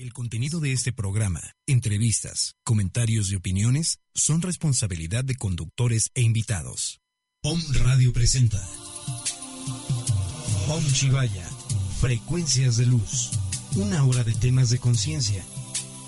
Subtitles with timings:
[0.00, 7.02] El contenido de este programa, entrevistas, comentarios y opiniones son responsabilidad de conductores e invitados.
[7.42, 8.66] POM Radio presenta
[10.66, 11.46] POM Chivaya,
[12.00, 13.32] Frecuencias de Luz,
[13.76, 15.44] una hora de temas de conciencia,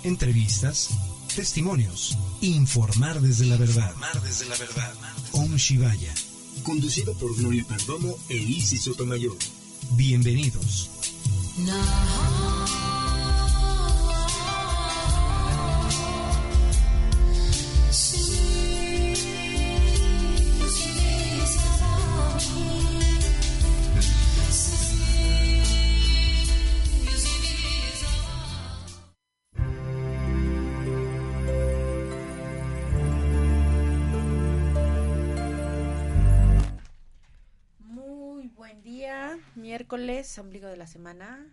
[0.03, 0.89] entrevistas,
[1.35, 3.91] testimonios, informar desde la verdad.
[3.91, 4.93] Informar desde la verdad.
[5.33, 6.15] Om Shivaya.
[6.63, 9.37] Conducido por Gloria Perdomo e Isis Sotomayor.
[9.91, 10.89] Bienvenidos.
[39.97, 41.45] Miércoles, ombligo de la semana.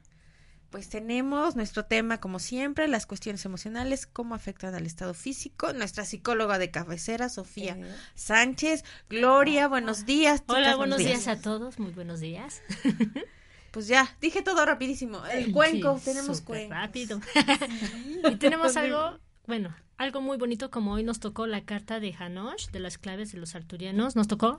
[0.70, 5.72] Pues tenemos nuestro tema, como siempre, las cuestiones emocionales, cómo afectan al estado físico.
[5.74, 7.94] Nuestra psicóloga de cabecera, Sofía Eh.
[8.14, 8.84] Sánchez.
[9.10, 10.42] Gloria, buenos días.
[10.46, 12.62] Hola, buenos días a todos, muy buenos días.
[13.72, 15.24] Pues ya, dije todo rapidísimo.
[15.26, 16.74] El cuenco, Sí, tenemos cuenco.
[16.74, 17.20] rápido.
[18.28, 22.70] y tenemos algo, bueno, algo muy bonito como hoy nos tocó la carta de Hanosh,
[22.70, 24.58] de las claves de los arturianos, nos tocó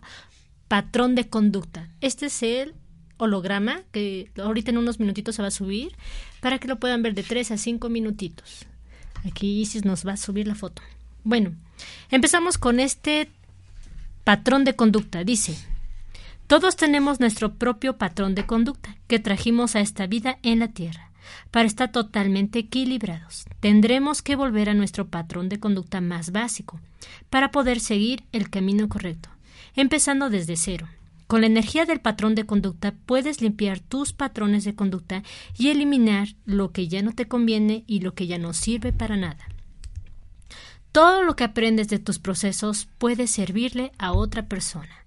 [0.70, 1.90] patrón de conducta.
[2.00, 2.74] Este es el
[3.22, 5.96] holograma que ahorita en unos minutitos se va a subir
[6.40, 8.66] para que lo puedan ver de 3 a 5 minutitos.
[9.24, 10.82] Aquí Isis nos va a subir la foto.
[11.24, 11.54] Bueno,
[12.10, 13.30] empezamos con este
[14.24, 15.24] patrón de conducta.
[15.24, 15.56] Dice,
[16.48, 21.12] todos tenemos nuestro propio patrón de conducta que trajimos a esta vida en la Tierra.
[21.52, 26.80] Para estar totalmente equilibrados, tendremos que volver a nuestro patrón de conducta más básico
[27.30, 29.30] para poder seguir el camino correcto,
[29.76, 30.88] empezando desde cero.
[31.31, 35.24] Con la energía del patrón de conducta puedes limpiar tus patrones de conducta
[35.58, 39.16] y eliminar lo que ya no te conviene y lo que ya no sirve para
[39.16, 39.47] nada.
[40.92, 45.06] Todo lo que aprendes de tus procesos puede servirle a otra persona.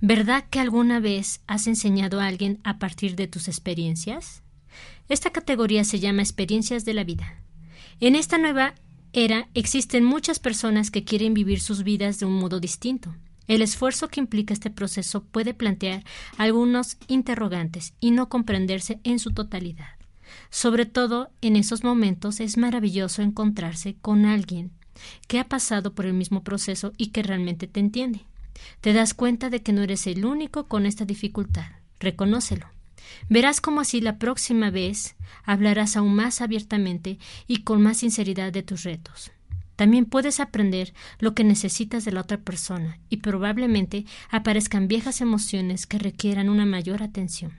[0.00, 4.42] ¿Verdad que alguna vez has enseñado a alguien a partir de tus experiencias?
[5.10, 7.42] Esta categoría se llama experiencias de la vida.
[8.00, 8.72] En esta nueva
[9.12, 13.14] era existen muchas personas que quieren vivir sus vidas de un modo distinto.
[13.48, 16.04] El esfuerzo que implica este proceso puede plantear
[16.36, 19.96] algunos interrogantes y no comprenderse en su totalidad.
[20.50, 24.72] Sobre todo en esos momentos es maravilloso encontrarse con alguien
[25.28, 28.24] que ha pasado por el mismo proceso y que realmente te entiende.
[28.80, 31.66] Te das cuenta de que no eres el único con esta dificultad.
[32.00, 32.66] Reconócelo.
[33.28, 38.62] Verás cómo así la próxima vez hablarás aún más abiertamente y con más sinceridad de
[38.62, 39.30] tus retos.
[39.76, 45.86] También puedes aprender lo que necesitas de la otra persona y probablemente aparezcan viejas emociones
[45.86, 47.52] que requieran una mayor atención.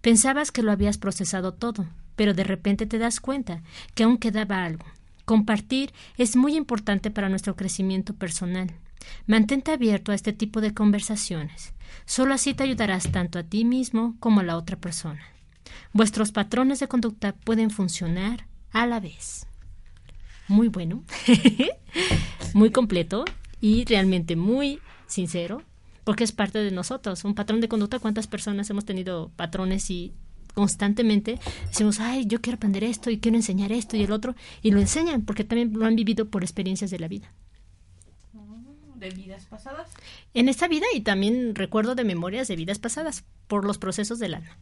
[0.00, 3.62] Pensabas que lo habías procesado todo, pero de repente te das cuenta
[3.94, 4.84] que aún quedaba algo.
[5.24, 8.70] Compartir es muy importante para nuestro crecimiento personal.
[9.26, 11.72] Mantente abierto a este tipo de conversaciones.
[12.04, 15.22] Solo así te ayudarás tanto a ti mismo como a la otra persona.
[15.92, 19.46] Vuestros patrones de conducta pueden funcionar a la vez.
[20.48, 21.02] Muy bueno,
[22.54, 23.24] muy completo
[23.60, 25.62] y realmente muy sincero,
[26.04, 27.24] porque es parte de nosotros.
[27.24, 30.12] Un patrón de conducta, ¿cuántas personas hemos tenido patrones y
[30.54, 34.70] constantemente decimos, ay, yo quiero aprender esto y quiero enseñar esto y el otro, y
[34.70, 37.32] lo enseñan porque también lo han vivido por experiencias de la vida.
[38.94, 39.90] ¿De vidas pasadas?
[40.32, 44.34] En esta vida y también recuerdo de memorias de vidas pasadas por los procesos del
[44.34, 44.56] alma.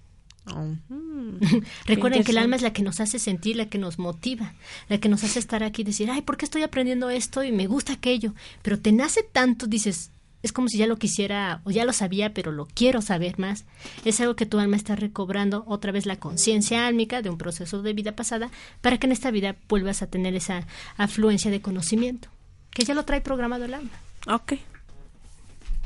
[1.86, 4.54] Recuerden que el alma es la que nos hace sentir, la que nos motiva,
[4.88, 7.52] la que nos hace estar aquí y decir, ay, ¿por qué estoy aprendiendo esto y
[7.52, 8.34] me gusta aquello?
[8.62, 10.10] Pero te nace tanto, dices,
[10.42, 13.64] es como si ya lo quisiera o ya lo sabía, pero lo quiero saber más.
[14.04, 17.82] Es algo que tu alma está recobrando otra vez la conciencia álmica de un proceso
[17.82, 18.50] de vida pasada
[18.80, 20.66] para que en esta vida vuelvas a tener esa
[20.96, 22.28] afluencia de conocimiento,
[22.70, 23.90] que ya lo trae programado el alma.
[24.26, 24.54] Ok.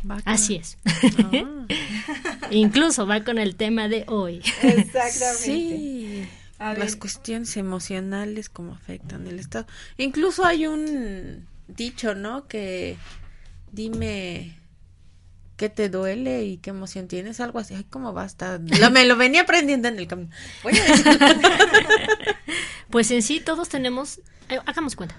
[0.08, 0.78] Va Así es.
[2.50, 4.42] Incluso va con el tema de hoy.
[4.62, 5.36] Exactamente.
[5.36, 6.28] Sí.
[6.58, 9.66] Las cuestiones emocionales, cómo afectan el estado.
[9.98, 12.46] Incluso hay un dicho, ¿no?
[12.46, 12.96] Que
[13.72, 14.56] dime
[15.56, 17.74] qué te duele y qué emoción tienes, algo así.
[17.74, 18.58] Ay, cómo basta.
[18.58, 20.30] me lo venía aprendiendo en el camino.
[22.90, 25.16] pues en sí todos tenemos, eh, hagamos cuenta.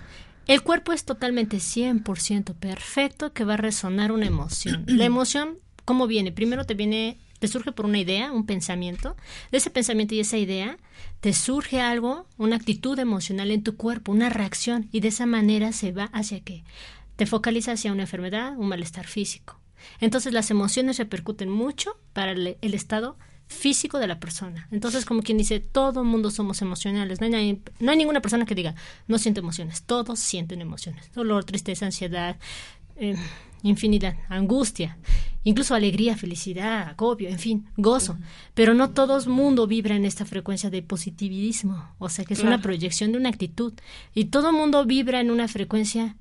[0.48, 4.86] El cuerpo es totalmente 100% perfecto que va a resonar una emoción.
[4.88, 6.32] La emoción, ¿cómo viene?
[6.32, 9.18] Primero te viene, te surge por una idea, un pensamiento.
[9.52, 10.78] De ese pensamiento y esa idea
[11.20, 15.74] te surge algo, una actitud emocional en tu cuerpo, una reacción, y de esa manera
[15.74, 16.64] se va hacia qué?
[17.18, 19.60] Te focaliza hacia una enfermedad, un malestar físico.
[20.00, 23.18] Entonces las emociones repercuten mucho para el, estado
[23.48, 24.68] físico de la persona.
[24.72, 27.22] Entonces, como quien dice, todo mundo somos emocionales.
[27.22, 28.76] No hay, no hay ninguna persona que diga,
[29.08, 29.84] no siento emociones.
[29.84, 31.12] Todos sienten emociones.
[31.14, 32.38] Dolor, tristeza, ansiedad,
[32.98, 33.16] eh,
[33.64, 34.98] infinidad, angustia,
[35.44, 38.18] incluso alegría, felicidad, agobio, en fin, gozo.
[38.54, 41.90] Pero no todo el mundo vibra en esta frecuencia de positivismo.
[42.00, 43.74] O sea, que es una proyección de una actitud.
[44.14, 46.16] Y todo mundo vibra en una frecuencia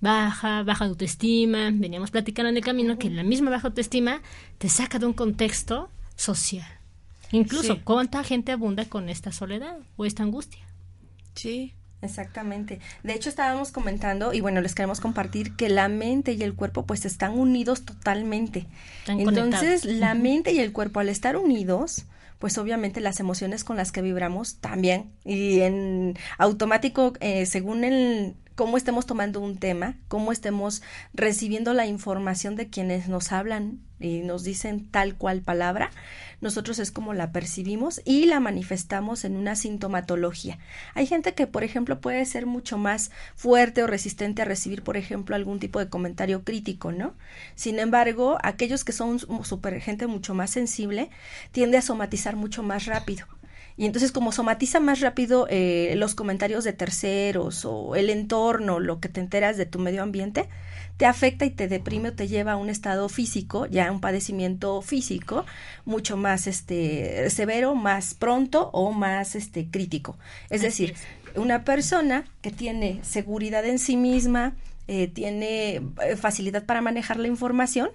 [0.00, 1.70] baja, baja autoestima.
[1.72, 4.22] Veníamos platicando en el camino que la misma baja autoestima
[4.58, 5.90] te saca de un contexto
[6.20, 6.66] social.
[7.32, 10.60] Incluso, ¿cuánta gente abunda con esta soledad o esta angustia?
[11.34, 11.74] Sí.
[12.02, 12.80] Exactamente.
[13.02, 16.86] De hecho, estábamos comentando, y bueno, les queremos compartir que la mente y el cuerpo
[16.86, 18.66] pues están unidos totalmente.
[19.06, 22.06] Entonces, la mente y el cuerpo al estar unidos,
[22.38, 25.10] pues obviamente las emociones con las que vibramos también.
[25.24, 30.82] Y en automático, eh, según el, cómo estemos tomando un tema, cómo estemos
[31.14, 35.90] recibiendo la información de quienes nos hablan y nos dicen tal cual palabra,
[36.42, 40.58] nosotros es como la percibimos y la manifestamos en una sintomatología.
[40.92, 44.98] Hay gente que, por ejemplo, puede ser mucho más fuerte o resistente a recibir, por
[44.98, 47.14] ejemplo, algún tipo de comentario crítico, ¿no?
[47.54, 51.08] Sin embargo, aquellos que son super gente mucho más sensible,
[51.50, 53.26] tiende a somatizar mucho más rápido.
[53.76, 59.00] Y entonces como somatiza más rápido eh, los comentarios de terceros o el entorno, lo
[59.00, 60.48] que te enteras de tu medio ambiente,
[60.96, 64.82] te afecta y te deprime o te lleva a un estado físico, ya un padecimiento
[64.82, 65.46] físico,
[65.86, 70.18] mucho más este severo, más pronto o más este crítico.
[70.50, 70.94] Es decir,
[71.36, 74.56] una persona que tiene seguridad en sí misma,
[74.88, 77.90] eh, tiene eh, facilidad para manejar la información,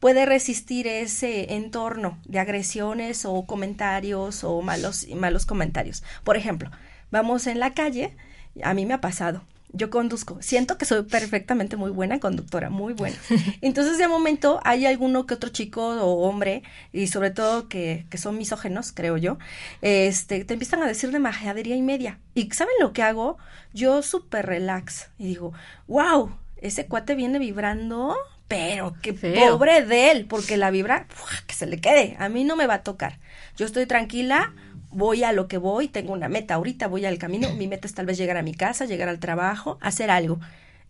[0.00, 6.02] puede resistir ese entorno de agresiones o comentarios o malos, malos comentarios.
[6.24, 6.70] Por ejemplo,
[7.10, 8.16] vamos en la calle,
[8.62, 9.42] a mí me ha pasado.
[9.70, 13.16] Yo conduzco, siento que soy perfectamente muy buena conductora, muy buena.
[13.60, 18.16] Entonces, de momento, hay alguno que otro chico o hombre, y sobre todo que, que
[18.16, 19.36] son misógenos, creo yo,
[19.82, 22.18] este, te empiezan a decir de majadería y media.
[22.34, 23.36] ¿Y saben lo que hago?
[23.74, 25.52] Yo súper relax y digo,
[25.86, 28.16] wow, ese cuate viene vibrando
[28.48, 31.06] pero qué pobre de él, porque la vibra,
[31.46, 33.18] que se le quede, a mí no me va a tocar.
[33.56, 34.54] Yo estoy tranquila,
[34.90, 37.94] voy a lo que voy, tengo una meta ahorita, voy al camino, mi meta es
[37.94, 40.40] tal vez llegar a mi casa, llegar al trabajo, hacer algo.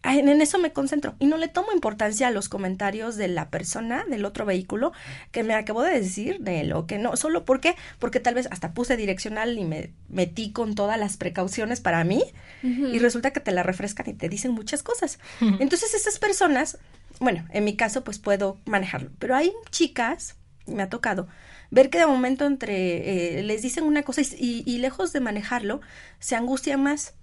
[0.04, 4.04] En eso me concentro y no le tomo importancia a los comentarios de la persona
[4.08, 4.92] del otro vehículo
[5.32, 8.72] que me acabo de decir de lo que no, solo porque porque tal vez hasta
[8.72, 12.22] puse direccional y me metí con todas las precauciones para mí
[12.62, 15.18] y resulta que te la refrescan y te dicen muchas cosas.
[15.40, 16.78] Entonces esas personas
[17.20, 20.36] bueno, en mi caso pues puedo manejarlo, pero hay chicas,
[20.66, 21.28] me ha tocado,
[21.70, 25.80] ver que de momento entre eh, les dicen una cosa y, y, lejos de manejarlo,
[26.18, 27.14] se angustian más.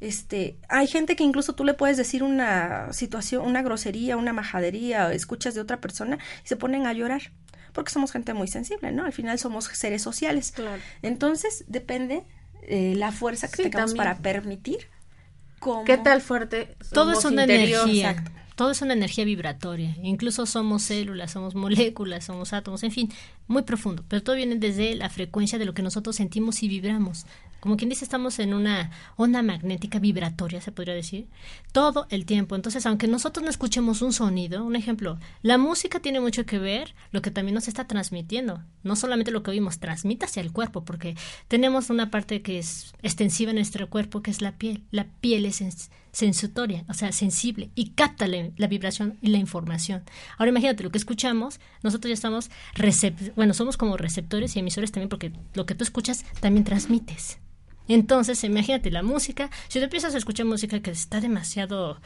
[0.00, 5.06] Este, hay gente que incluso tú le puedes decir una situación, una grosería, una majadería,
[5.06, 7.32] o escuchas de otra persona y se ponen a llorar,
[7.72, 9.04] porque somos gente muy sensible, ¿no?
[9.04, 10.52] Al final somos seres sociales.
[10.52, 10.82] Claro.
[11.02, 12.24] Entonces, depende
[12.62, 14.88] eh, la fuerza que tengamos para permitir
[15.58, 15.84] cómo...
[15.84, 16.76] ¿Qué tal fuerte?
[16.92, 18.10] Todo es una energía.
[18.10, 19.96] Exacto todo es una energía vibratoria.
[20.02, 23.12] Incluso somos células, somos moléculas, somos átomos, en fin,
[23.46, 24.04] muy profundo.
[24.08, 27.26] Pero todo viene desde la frecuencia de lo que nosotros sentimos y vibramos
[27.64, 31.28] como quien dice, estamos en una onda magnética vibratoria, se podría decir,
[31.72, 32.56] todo el tiempo.
[32.56, 36.94] Entonces, aunque nosotros no escuchemos un sonido, un ejemplo, la música tiene mucho que ver
[37.10, 38.62] lo que también nos está transmitiendo.
[38.82, 41.16] No solamente lo que oímos, transmite hacia el cuerpo, porque
[41.48, 44.84] tenemos una parte que es extensiva en nuestro cuerpo, que es la piel.
[44.90, 45.62] La piel es
[46.14, 50.04] sensutoria, o sea, sensible, y capta la, vibración y la información.
[50.38, 52.50] Ahora imagínate lo que escuchamos, nosotros ya estamos,
[53.34, 57.38] bueno, somos como receptores y emisores también, porque lo que tú escuchas también transmites.
[57.88, 62.00] Entonces, imagínate la música, si tú empiezas a escuchar música que está demasiado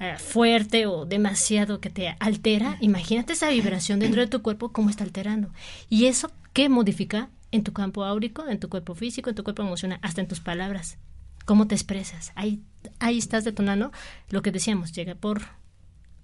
[0.00, 4.90] eh, fuerte o demasiado que te altera, imagínate esa vibración dentro de tu cuerpo cómo
[4.90, 5.50] está alterando.
[5.88, 7.30] Y eso, ¿qué modifica?
[7.50, 10.40] En tu campo áurico, en tu cuerpo físico, en tu cuerpo emocional, hasta en tus
[10.40, 10.98] palabras.
[11.44, 12.32] ¿Cómo te expresas?
[12.34, 12.62] Ahí,
[12.98, 13.92] ahí estás detonando
[14.30, 15.42] lo que decíamos, llega por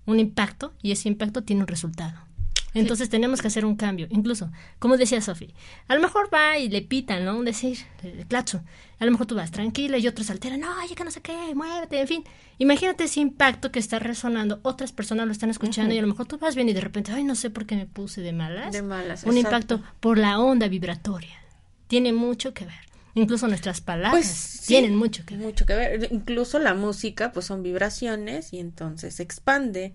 [0.07, 2.29] un impacto y ese impacto tiene un resultado.
[2.75, 4.07] Entonces tenemos que hacer un cambio.
[4.11, 5.55] Incluso, como decía Sofi,
[5.89, 7.37] a lo mejor va y le pitan, ¿no?
[7.37, 8.63] Un decir, de clacho.
[8.99, 11.55] A lo mejor tú vas tranquila y otros alteran, no, ya que no sé qué,
[11.55, 12.25] muévete, en fin.
[12.59, 16.27] Imagínate ese impacto que está resonando, otras personas lo están escuchando y a lo mejor
[16.27, 18.73] tú vas bien y de repente, ay, no sé por qué me puse de malas.
[18.73, 19.25] De malas.
[19.25, 21.37] Un impacto por la onda vibratoria.
[21.87, 22.88] Tiene mucho que ver.
[23.15, 25.47] Incluso nuestras palabras pues, tienen mucho que ver.
[25.47, 26.09] Mucho que ver.
[26.11, 29.95] Incluso la música, pues son vibraciones y entonces se expande.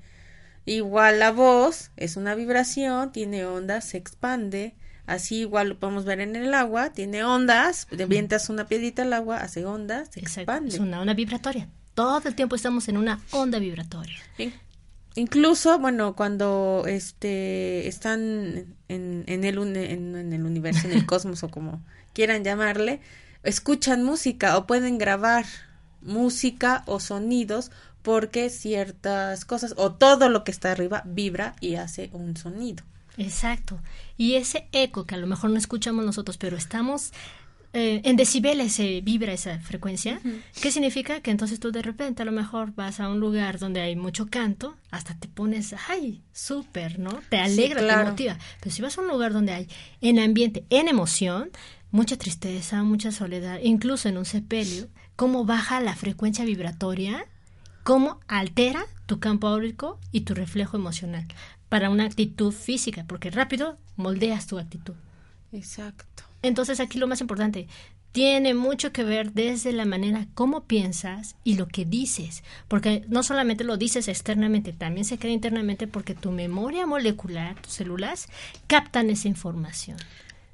[0.65, 4.75] Igual la voz es una vibración, tiene ondas, se expande.
[5.05, 9.38] Así igual lo podemos ver en el agua, tiene ondas, vientas una piedrita al agua,
[9.38, 10.70] hace ondas, se expande.
[10.70, 11.67] Es una onda vibratoria.
[11.93, 14.17] Todo el tiempo estamos en una onda vibratoria.
[15.15, 21.50] Incluso, bueno, cuando este están en, en, el, en el universo, en el cosmos o
[21.50, 23.01] como quieran llamarle,
[23.43, 25.46] escuchan música o pueden grabar
[26.01, 32.10] música o sonidos porque ciertas cosas o todo lo que está arriba vibra y hace
[32.13, 32.84] un sonido.
[33.17, 33.79] Exacto.
[34.17, 37.12] Y ese eco que a lo mejor no escuchamos nosotros, pero estamos
[37.75, 40.22] eh, en decibeles se vibra esa frecuencia,
[40.62, 41.22] ¿qué significa?
[41.22, 44.27] Que entonces tú de repente a lo mejor vas a un lugar donde hay mucho
[44.29, 47.20] canto, hasta te pones, ay, súper, ¿no?
[47.29, 48.38] Te alegra, te motiva.
[48.60, 49.67] Pero si vas a un lugar donde hay
[50.01, 51.50] en ambiente, en emoción,
[51.94, 57.28] mucha tristeza, mucha soledad, incluso en un sepelio, cómo baja la frecuencia vibratoria,
[57.84, 61.28] cómo altera tu campo áurico y tu reflejo emocional
[61.70, 64.96] para una actitud física, porque rápido moldeas tu actitud.
[65.52, 66.24] Exacto.
[66.42, 67.68] Entonces aquí lo más importante,
[68.12, 73.22] tiene mucho que ver desde la manera como piensas y lo que dices, porque no
[73.22, 78.30] solamente lo dices externamente, también se queda internamente porque tu memoria molecular, tus células,
[78.66, 79.98] captan esa información.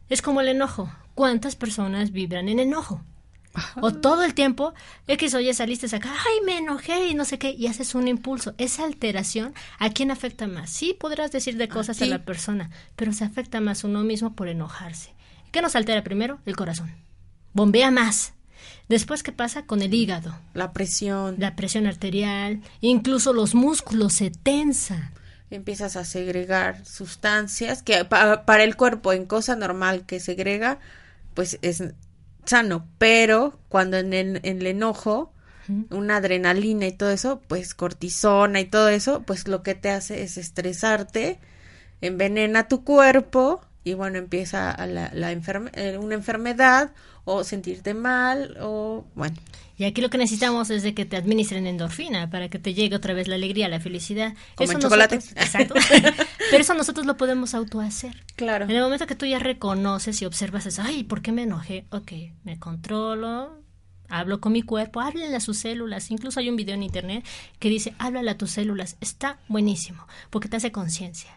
[0.09, 0.91] Es como el enojo.
[1.13, 3.03] ¿Cuántas personas vibran en enojo?
[3.81, 4.73] O todo el tiempo,
[5.07, 8.07] X oye, saliste a sacar, ay, me enojé y no sé qué, y haces un
[8.07, 8.53] impulso.
[8.57, 10.69] Esa alteración, ¿a quién afecta más?
[10.69, 14.47] Sí, podrás decir de cosas a, la persona, pero se afecta más uno mismo por
[14.47, 15.13] enojarse.
[15.51, 16.39] ¿Qué nos altera primero?
[16.45, 16.93] El corazón.
[17.53, 18.33] Bombea más.
[18.87, 20.35] Después, ¿qué pasa con el hígado?
[20.53, 21.35] La presión.
[21.39, 25.11] La presión arterial, incluso los músculos se tensan
[25.51, 30.79] empiezas a segregar sustancias que para el cuerpo en cosa normal que segrega,
[31.33, 31.83] pues es
[32.45, 35.33] sano, pero cuando en el, en el enojo,
[35.91, 40.23] una adrenalina y todo eso, pues cortisona y todo eso, pues lo que te hace
[40.23, 41.39] es estresarte,
[42.01, 46.91] envenena tu cuerpo y bueno, empieza la, la eh, una enfermedad
[47.23, 49.35] o sentirte mal o bueno.
[49.79, 52.98] Y aquí lo que necesitamos es de que te administren endorfina para que te llegue
[52.98, 54.33] otra vez la alegría, la felicidad.
[54.55, 55.15] Como el chocolate.
[55.15, 55.74] exacto.
[56.51, 58.25] Pero eso nosotros lo podemos autohacer.
[58.36, 58.65] Claro.
[58.65, 61.86] En el momento que tú ya reconoces y observas eso, ay, ¿por qué me enojé?
[61.91, 62.12] Ok,
[62.43, 63.63] me controlo,
[64.09, 66.12] hablo con mi cuerpo, háblale a sus células.
[66.12, 67.25] Incluso hay un video en internet
[67.59, 68.98] que dice, háblale a tus células.
[69.00, 71.31] Está buenísimo, porque te hace conciencia.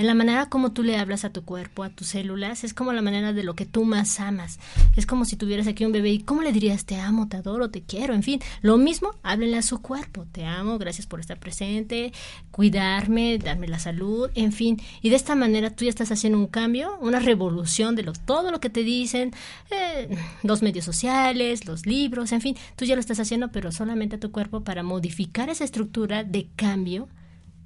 [0.00, 2.94] En la manera como tú le hablas a tu cuerpo, a tus células, es como
[2.94, 4.58] la manera de lo que tú más amas.
[4.96, 7.70] Es como si tuvieras aquí un bebé y ¿cómo le dirías te amo, te adoro,
[7.70, 8.14] te quiero?
[8.14, 10.26] En fin, lo mismo, háblenle a su cuerpo.
[10.32, 12.14] Te amo, gracias por estar presente,
[12.50, 14.80] cuidarme, darme la salud, en fin.
[15.02, 18.50] Y de esta manera tú ya estás haciendo un cambio, una revolución de lo, todo
[18.50, 19.34] lo que te dicen,
[19.70, 24.16] eh, los medios sociales, los libros, en fin, tú ya lo estás haciendo, pero solamente
[24.16, 27.06] a tu cuerpo para modificar esa estructura de cambio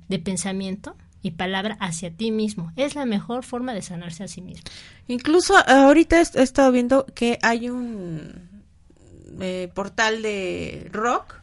[0.08, 2.70] de pensamiento y palabra hacia ti mismo.
[2.76, 4.62] Es la mejor forma de sanarse a sí mismo.
[5.08, 8.62] Incluso ahorita he estado viendo que hay un
[9.40, 11.36] eh, portal de rock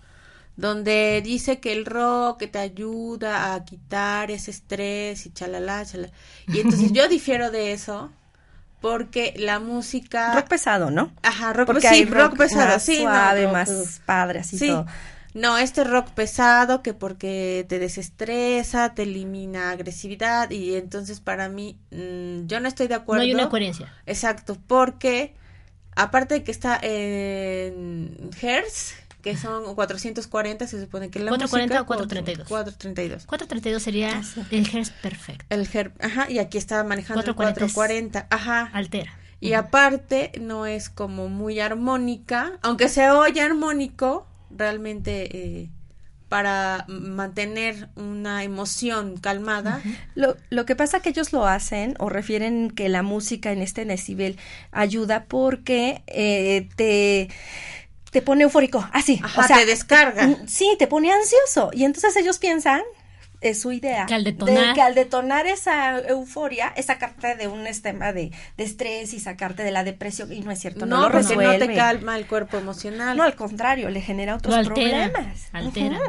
[0.56, 6.14] donde dice que el rock te ayuda a quitar ese estrés y chalala, chalala.
[6.48, 8.12] Y entonces yo difiero de eso
[8.82, 11.12] porque la música rock pesado, ¿no?
[11.24, 14.86] Ajá, rock, porque sí, rock, pesado, sí, suave, más padre, así todo
[15.34, 21.78] no, este rock pesado que porque te desestresa, te elimina agresividad y entonces para mí
[21.92, 23.24] mm, yo no estoy de acuerdo.
[23.24, 23.94] No hay una coherencia.
[24.06, 25.34] Exacto, porque
[25.96, 31.86] aparte de que está en Hertz, que son 440, se supone que la 440 o
[31.86, 32.48] 432.
[32.48, 33.26] 432.
[33.26, 35.46] 432 sería ah, el Hertz perfecto.
[35.50, 38.70] El Hertz, ajá, y aquí está manejando 440, el 440, ajá.
[38.74, 39.18] Altera.
[39.40, 45.70] Y aparte no es como muy armónica, aunque se oye armónico, realmente eh,
[46.30, 49.82] para mantener una emoción calmada.
[50.16, 53.84] lo, lo, que pasa que ellos lo hacen o refieren que la música en este
[53.84, 54.38] decibel
[54.72, 57.30] ayuda porque eh, te
[58.12, 60.38] te pone eufórico, así, o sea, te descarga.
[60.46, 62.82] Sí, te pone ansioso y entonces ellos piensan
[63.42, 64.06] es su idea.
[64.06, 64.68] Que al detonar.
[64.68, 69.20] De que al detonar esa euforia, es sacarte de un esquema de, de, estrés y
[69.20, 70.32] sacarte de la depresión.
[70.32, 73.18] Y no es cierto, no, no lo porque no te calma el cuerpo emocional.
[73.18, 75.50] No, al contrario, le genera otros problemas.
[75.52, 76.00] Altera.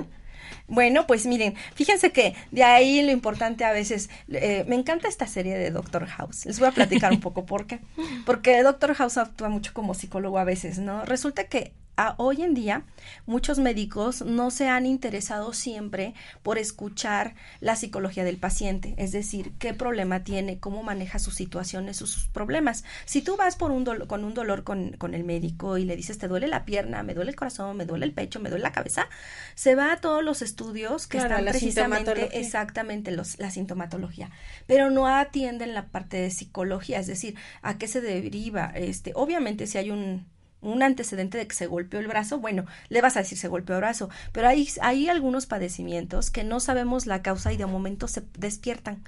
[0.68, 5.26] Bueno, pues miren, fíjense que de ahí lo importante a veces, eh, me encanta esta
[5.26, 6.46] serie de Doctor House.
[6.46, 7.80] Les voy a platicar un poco por qué.
[8.24, 11.04] Porque Doctor House actúa mucho como psicólogo a veces, ¿no?
[11.04, 11.74] Resulta que
[12.16, 12.84] hoy en día
[13.26, 19.52] muchos médicos no se han interesado siempre por escuchar la psicología del paciente, es decir,
[19.58, 22.84] qué problema tiene, cómo maneja sus situaciones, sus problemas.
[23.04, 26.18] Si tú vas por un con un dolor con, con, el médico y le dices
[26.18, 28.72] te duele la pierna, me duele el corazón, me duele el pecho, me duele la
[28.72, 29.08] cabeza,
[29.54, 34.30] se va a todos los estudios que están precisamente exactamente los, la sintomatología,
[34.66, 39.66] pero no atienden la parte de psicología, es decir, a qué se deriva, este, obviamente
[39.66, 40.26] si hay un
[40.62, 43.76] un antecedente de que se golpeó el brazo, bueno, le vas a decir se golpeó
[43.76, 48.08] el brazo, pero hay, hay algunos padecimientos que no sabemos la causa y de momento
[48.08, 49.02] se despiertan.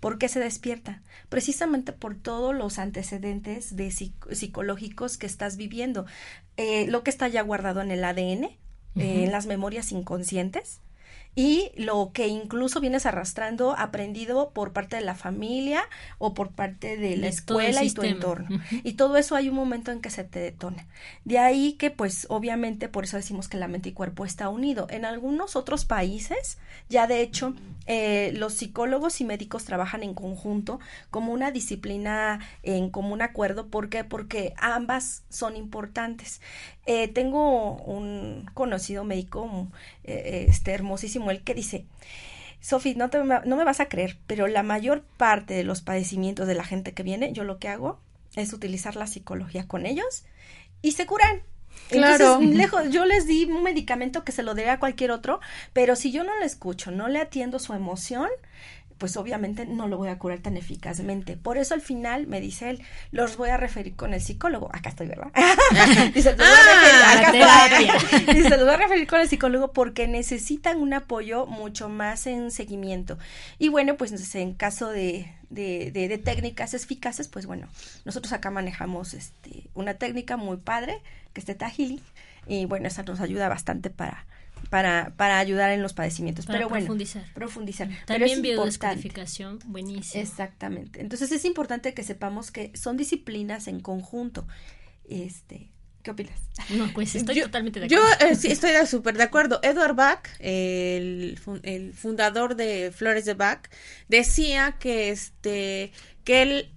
[0.00, 1.02] ¿Por qué se despierta?
[1.28, 6.04] Precisamente por todos los antecedentes de psicológicos que estás viviendo.
[6.56, 8.58] Eh, lo que está ya guardado en el ADN, eh,
[8.96, 10.80] en las memorias inconscientes,
[11.36, 15.82] y lo que incluso vienes arrastrando aprendido por parte de la familia
[16.16, 18.58] o por parte de la escuela y tu entorno.
[18.82, 20.86] Y todo eso hay un momento en que se te detona.
[21.24, 24.86] De ahí que pues obviamente por eso decimos que la mente y cuerpo está unido.
[24.88, 26.56] En algunos otros países
[26.88, 27.54] ya de hecho
[27.86, 33.66] eh, los psicólogos y médicos trabajan en conjunto como una disciplina en común acuerdo.
[33.66, 34.04] ¿Por qué?
[34.04, 36.40] Porque ambas son importantes.
[36.86, 39.68] Eh, tengo un conocido médico,
[40.04, 41.84] eh, este hermosísimo, el que dice,
[42.60, 43.10] Sofi, no,
[43.44, 46.94] no me vas a creer, pero la mayor parte de los padecimientos de la gente
[46.94, 47.98] que viene, yo lo que hago
[48.36, 50.24] es utilizar la psicología con ellos
[50.82, 51.42] y se curan.
[51.90, 52.40] Claro.
[52.40, 55.40] lejos, yo les di un medicamento que se lo dé a cualquier otro,
[55.72, 58.28] pero si yo no le escucho, no le atiendo su emoción,
[58.98, 61.36] pues obviamente no lo voy a curar tan eficazmente.
[61.36, 64.70] Por eso al final me dice él, los voy a referir con el psicólogo.
[64.72, 65.30] Acá estoy, ¿verdad?
[66.14, 70.08] dice, los voy a referir, ah, dice, los voy a referir con el psicólogo porque
[70.08, 73.18] necesitan un apoyo mucho más en seguimiento.
[73.58, 77.68] Y bueno, pues en caso de, de, de, técnicas eficaces, pues bueno,
[78.04, 81.00] nosotros acá manejamos este, una técnica muy padre,
[81.32, 81.70] que es Teta
[82.48, 84.24] y bueno, esa nos ayuda bastante para
[84.70, 86.46] para, para ayudar en los padecimientos.
[86.46, 87.24] Pero bueno, profundizar.
[87.34, 87.88] profundizar.
[88.06, 90.22] También biodescodificación, buenísimo.
[90.22, 91.00] Exactamente.
[91.00, 94.46] Entonces es importante que sepamos que son disciplinas en conjunto.
[95.08, 95.70] Este,
[96.02, 96.38] ¿Qué opinas?
[96.70, 98.04] No, pues estoy totalmente de acuerdo.
[98.20, 99.58] Yo eh, sí estoy súper de acuerdo.
[99.62, 103.68] Edward Bach, el, el, fundador de Flores de Bach,
[104.08, 106.70] decía que este que él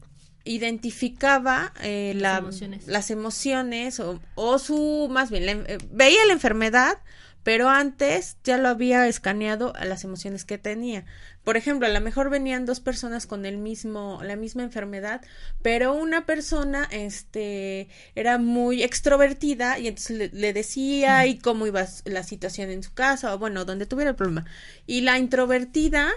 [0.46, 2.88] identificaba eh, las, emociones.
[2.88, 6.98] las emociones o, o su más bien eh, veía la enfermedad
[7.44, 11.06] pero antes ya lo había escaneado a las emociones que tenía.
[11.44, 15.22] Por ejemplo, a lo mejor venían dos personas con el mismo, la misma enfermedad,
[15.62, 22.24] pero una persona, este, era muy extrovertida y entonces le, decía y cómo iba la
[22.24, 24.46] situación en su casa o bueno, donde tuviera el problema.
[24.86, 26.12] Y la introvertida,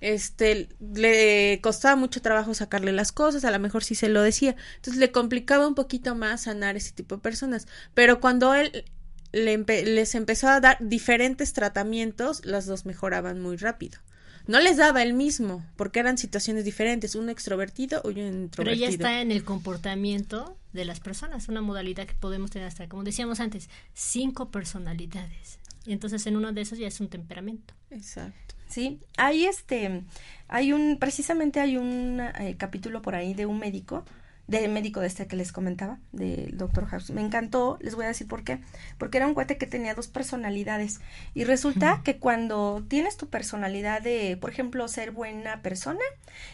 [0.00, 4.54] este, le costaba mucho trabajo sacarle las cosas, a lo mejor sí se lo decía,
[4.76, 8.84] entonces le complicaba un poquito más sanar ese tipo de personas, pero cuando él
[9.32, 13.98] les empezó a dar diferentes tratamientos, las dos mejoraban muy rápido.
[14.46, 18.64] No les daba el mismo, porque eran situaciones diferentes, un extrovertido o un introvertido.
[18.64, 22.88] Pero ya está en el comportamiento de las personas, una modalidad que podemos tener hasta,
[22.88, 25.58] como decíamos antes, cinco personalidades.
[25.84, 27.74] Y entonces en uno de esos ya es un temperamento.
[27.90, 28.54] Exacto.
[28.68, 30.02] Sí, hay este,
[30.48, 34.04] hay un, precisamente hay un eh, capítulo por ahí de un médico
[34.46, 37.10] del médico de este que les comentaba, del doctor House.
[37.10, 38.60] Me encantó, les voy a decir por qué.
[38.98, 41.00] Porque era un cuate que tenía dos personalidades.
[41.34, 46.00] Y resulta que cuando tienes tu personalidad de, por ejemplo, ser buena persona,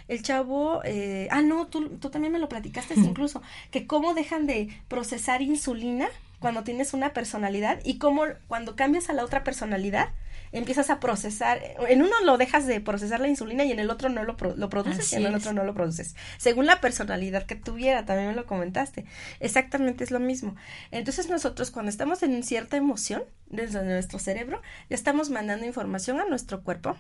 [0.08, 4.46] el chavo, eh, ah, no, tú, tú también me lo platicaste incluso, que cómo dejan
[4.46, 10.08] de procesar insulina cuando tienes una personalidad y cómo cuando cambias a la otra personalidad,
[10.52, 14.08] empiezas a procesar, en uno lo dejas de procesar la insulina y en el otro
[14.08, 17.56] no lo, lo produces y en el otro no lo produces, según la personalidad que
[17.56, 19.04] tuviera, también me lo comentaste.
[19.40, 20.54] Exactamente es lo mismo.
[20.90, 26.26] Entonces nosotros cuando estamos en cierta emoción desde nuestro cerebro, ya estamos mandando información a
[26.26, 26.96] nuestro cuerpo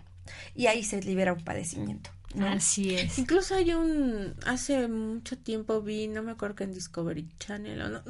[0.54, 2.10] y ahí se libera un padecimiento.
[2.40, 3.18] Así es.
[3.18, 7.88] Incluso hay un, hace mucho tiempo vi, no me acuerdo que en Discovery Channel o
[7.88, 8.02] no,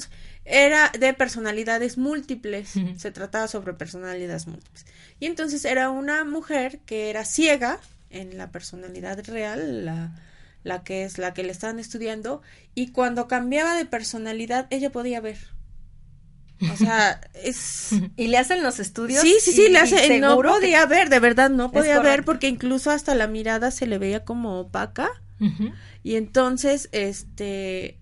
[0.45, 4.87] era de personalidades múltiples, se trataba sobre personalidades múltiples.
[5.19, 7.81] Y entonces era una mujer que era ciega
[8.11, 10.13] en la personalidad real, la,
[10.63, 12.43] la que es la que le estaban estudiando,
[12.75, 15.39] y cuando cambiaba de personalidad ella podía ver.
[16.71, 17.91] O sea, es...
[18.17, 19.23] ¿Y le hacen los estudios?
[19.23, 20.21] Sí, sí, sí, le hace...
[20.21, 23.99] No podía ver, de verdad, no podía ver porque incluso hasta la mirada se le
[23.99, 25.11] veía como opaca.
[26.05, 27.99] Y entonces, este,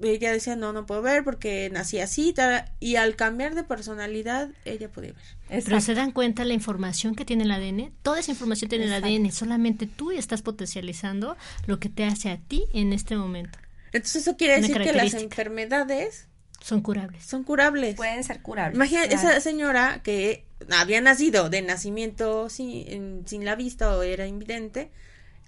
[0.00, 2.34] ella decía, no, no puedo ver porque nací así,
[2.78, 5.62] y al cambiar de personalidad, ella podía ver.
[5.64, 8.92] Pero se dan cuenta la información que tiene el ADN, toda esa información tiene el
[8.92, 13.58] ADN, solamente tú estás potencializando lo que te hace a ti en este momento.
[13.92, 16.28] Entonces eso quiere decir que las enfermedades
[16.60, 17.24] son curables.
[17.24, 17.96] Son curables.
[17.96, 18.74] Pueden ser curables.
[18.74, 24.90] Imagina esa señora que había nacido de nacimiento sin, sin la vista o era invidente,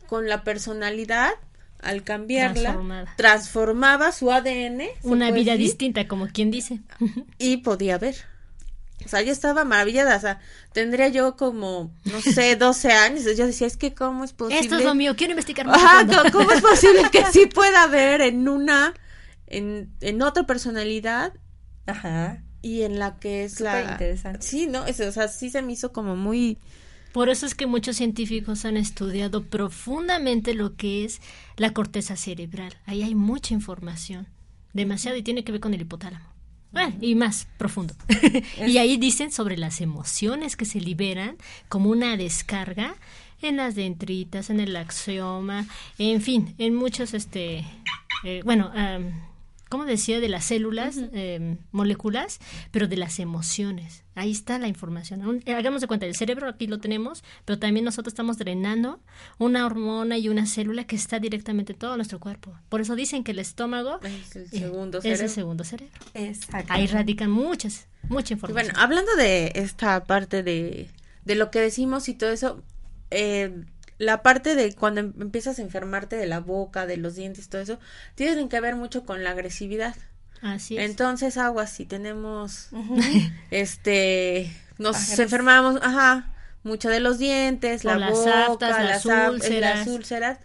[0.07, 1.33] con la personalidad
[1.83, 4.83] al cambiarla, transformaba su ADN.
[5.03, 6.81] Una vida distinta, como quien dice.
[7.39, 8.17] Y podía ver.
[9.05, 10.41] O sea, yo estaba maravillada, o sea,
[10.73, 14.61] tendría yo como, no sé, 12 años, yo decía, es que cómo es posible.
[14.61, 15.83] Esto es lo mío, quiero investigar más.
[15.83, 18.93] Ajá, ¿cómo es posible que sí pueda ver en una,
[19.51, 21.35] en, en otra personalidad?
[21.87, 22.43] Ajá.
[22.63, 23.93] Y en la que es la...
[23.93, 24.47] interesante.
[24.47, 26.59] Sí, no, o sea, sí se me hizo como muy
[27.13, 31.21] por eso es que muchos científicos han estudiado profundamente lo que es
[31.57, 32.77] la corteza cerebral.
[32.87, 34.29] Ahí hay mucha información,
[34.73, 36.27] demasiado, y tiene que ver con el hipotálamo.
[36.71, 37.95] Bueno, y más profundo.
[38.65, 41.37] y ahí dicen sobre las emociones que se liberan
[41.69, 42.95] como una descarga
[43.43, 45.67] en las dendritas, en el axioma,
[45.99, 47.65] en fin, en muchos, este,
[48.23, 48.71] eh, bueno,
[49.71, 50.21] ¿cómo decía?
[50.21, 54.05] De las células, em, moléculas, pero de las emociones.
[54.15, 55.41] Ahí está la información.
[55.47, 59.01] Eh, hagamos de cuenta, el cerebro aquí lo tenemos, pero también nosotros estamos drenando
[59.39, 62.53] una hormona y una célula que está directamente en todo nuestro cuerpo.
[62.69, 65.15] Por eso dicen que el estómago es el segundo cerebro.
[65.15, 65.95] Es el segundo cerebro.
[66.69, 68.67] Ahí radican muchas, mucha información.
[68.67, 70.91] bueno, hablando de esta parte de,
[71.25, 72.63] de lo que decimos y todo eso,
[73.11, 73.65] eh,
[74.01, 77.61] la parte de cuando em, empiezas a enfermarte de la boca, de los dientes, todo
[77.61, 77.79] eso,
[78.15, 79.95] tienen que ver mucho con la agresividad.
[80.41, 80.89] Así es.
[80.89, 82.71] Entonces, aguas, si tenemos,
[83.51, 86.33] este, nos enfermamos, ajá,
[86.63, 90.39] mucho de los dientes, la boca, las, las úlceras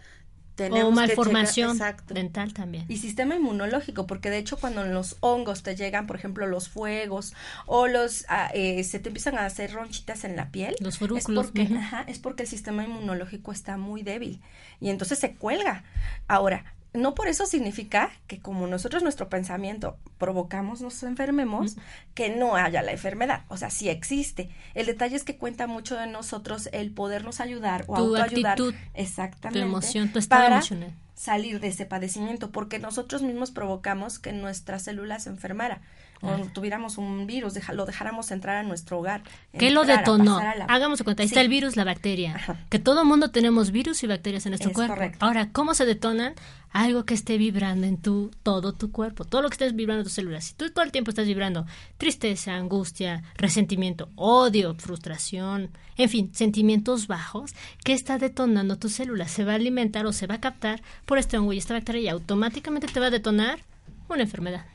[0.58, 2.84] o malformación dental también.
[2.88, 7.34] Y sistema inmunológico, porque de hecho cuando los hongos te llegan, por ejemplo, los fuegos
[7.66, 11.24] o los ah, eh, se te empiezan a hacer ronchitas en la piel, los es
[11.26, 11.68] porque,
[12.06, 14.40] es porque el sistema inmunológico está muy débil
[14.80, 15.84] y entonces se cuelga.
[16.28, 21.76] Ahora, no por eso significa que como nosotros nuestro pensamiento provocamos nos enfermemos,
[22.14, 23.44] que no haya la enfermedad.
[23.48, 24.50] O sea, sí existe.
[24.74, 28.52] El detalle es que cuenta mucho de nosotros el podernos ayudar o tu autoayudar.
[28.52, 29.60] Actitud, exactamente.
[29.60, 30.94] Tu emoción, tu estado emocional.
[31.14, 35.80] Salir de ese padecimiento, porque nosotros mismos provocamos que nuestra célula se enfermara
[36.22, 39.22] o tuviéramos un virus, lo dejáramos entrar a nuestro hogar.
[39.58, 40.40] ¿Qué lo detonó?
[40.68, 42.36] Hagamos cuenta, ahí está el virus, la bacteria.
[42.70, 44.96] Que todo mundo tenemos virus y bacterias en nuestro cuerpo.
[45.20, 46.34] Ahora, ¿cómo se detonan?
[46.72, 50.04] Algo que esté vibrando en tu, todo tu cuerpo, todo lo que estés vibrando en
[50.04, 50.44] tus células.
[50.44, 51.64] Si tú todo el tiempo estás vibrando
[51.96, 57.52] tristeza, angustia, resentimiento, odio, frustración, en fin, sentimientos bajos,
[57.82, 59.26] ¿qué está detonando tu célula?
[59.26, 62.02] Se va a alimentar o se va a captar por este hongo y esta bacteria
[62.02, 63.60] y automáticamente te va a detonar
[64.08, 64.66] una enfermedad.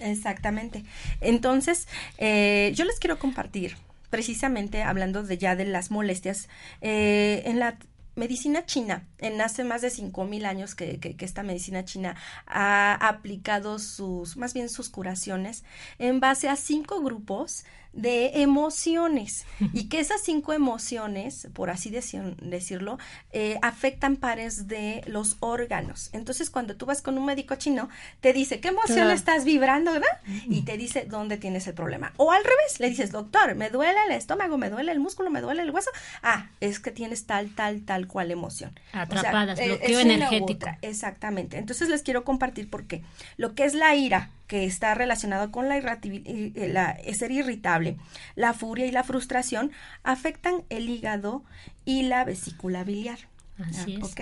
[0.00, 0.84] Exactamente.
[1.20, 3.76] Entonces, eh, yo les quiero compartir,
[4.10, 6.48] precisamente hablando de ya de las molestias,
[6.80, 7.78] eh, en la
[8.16, 12.94] medicina china, en hace más de cinco mil años que, que, esta medicina china ha
[12.94, 15.64] aplicado sus, más bien sus curaciones,
[15.98, 22.98] en base a cinco grupos de emociones y que esas cinco emociones, por así decirlo,
[23.32, 26.10] eh, afectan pares de los órganos.
[26.12, 27.88] Entonces, cuando tú vas con un médico chino,
[28.20, 30.20] te dice, ¿qué emoción estás vibrando, verdad?
[30.46, 32.12] Y te dice dónde tienes el problema.
[32.16, 35.40] O al revés, le dices, doctor, me duele el estómago, me duele el músculo, me
[35.40, 35.90] duele el hueso.
[36.22, 38.78] Ah, es que tienes tal, tal, tal cual emoción.
[38.92, 40.66] Atrapadas, bloqueo energético.
[40.82, 41.58] Exactamente.
[41.58, 43.02] Entonces, les quiero compartir por qué.
[43.36, 47.98] Lo que es la ira, que está relacionado con la, eh, la ser irritable,
[48.34, 49.70] la furia y la frustración,
[50.02, 51.44] afectan el hígado
[51.84, 53.20] y la vesícula biliar.
[53.60, 54.16] Así es.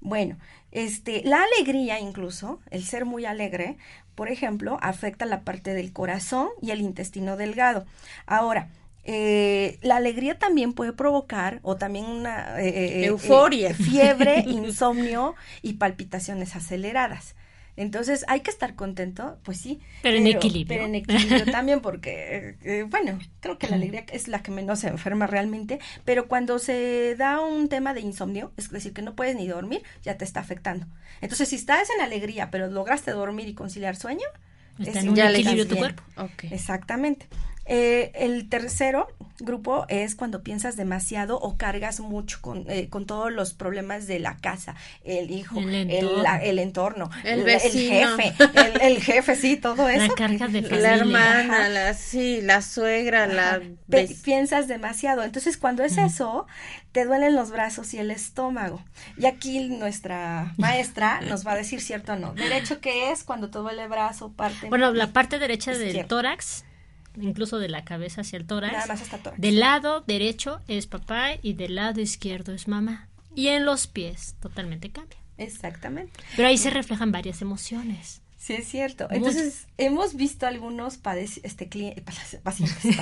[0.00, 0.38] Bueno,
[0.72, 3.76] este, la alegría incluso, el ser muy alegre,
[4.16, 7.86] por ejemplo, afecta la parte del corazón y el intestino delgado.
[8.26, 8.70] Ahora,
[9.04, 16.56] eh, la alegría también puede provocar o también una eh, euforia, fiebre, insomnio y palpitaciones
[16.56, 17.36] aceleradas.
[17.80, 19.80] Entonces, hay que estar contento, pues sí.
[20.02, 20.66] Pero, en equilibrio.
[20.68, 24.80] Pero en equilibrio también, porque, eh, bueno, creo que la alegría es la que menos
[24.80, 29.16] se enferma realmente, pero cuando se da un tema de insomnio, es decir, que no
[29.16, 30.86] puedes ni dormir, ya te está afectando.
[31.22, 34.26] Entonces, si estás en alegría, pero lograste dormir y conciliar sueño,
[34.78, 36.02] está en un equilibrio tu cuerpo.
[36.50, 37.28] Exactamente.
[37.72, 39.06] Eh, el tercero,
[39.38, 44.18] grupo es cuando piensas demasiado o cargas mucho con, eh, con todos los problemas de
[44.18, 48.34] la casa, el hijo, el entorno, el, jefe,
[48.82, 50.08] el, jefe, sí, todo eso.
[50.08, 50.80] La carga de familia.
[50.80, 53.60] La hermana, la, sí, la suegra, la...
[54.24, 55.22] piensas demasiado.
[55.22, 56.48] Entonces, cuando es eso,
[56.90, 58.82] te duelen los brazos y el estómago.
[59.16, 62.34] Y aquí nuestra maestra nos va a decir cierto o no.
[62.34, 64.68] Derecho que es cuando te duele el brazo, parte...
[64.68, 66.64] Bueno, la parte derecha del tórax
[67.20, 68.72] incluso de la cabeza hacia el tórax.
[68.72, 69.40] Nada más hasta tórax.
[69.40, 73.08] Del lado derecho es papá y del lado izquierdo es mamá.
[73.34, 75.18] Y en los pies totalmente cambia.
[75.38, 76.12] Exactamente.
[76.36, 78.20] Pero ahí se reflejan varias emociones.
[78.36, 79.06] Sí, es cierto.
[79.10, 80.98] Entonces, hemos visto algunos
[81.42, 81.66] este,
[82.04, 82.96] pacientes, pacientes,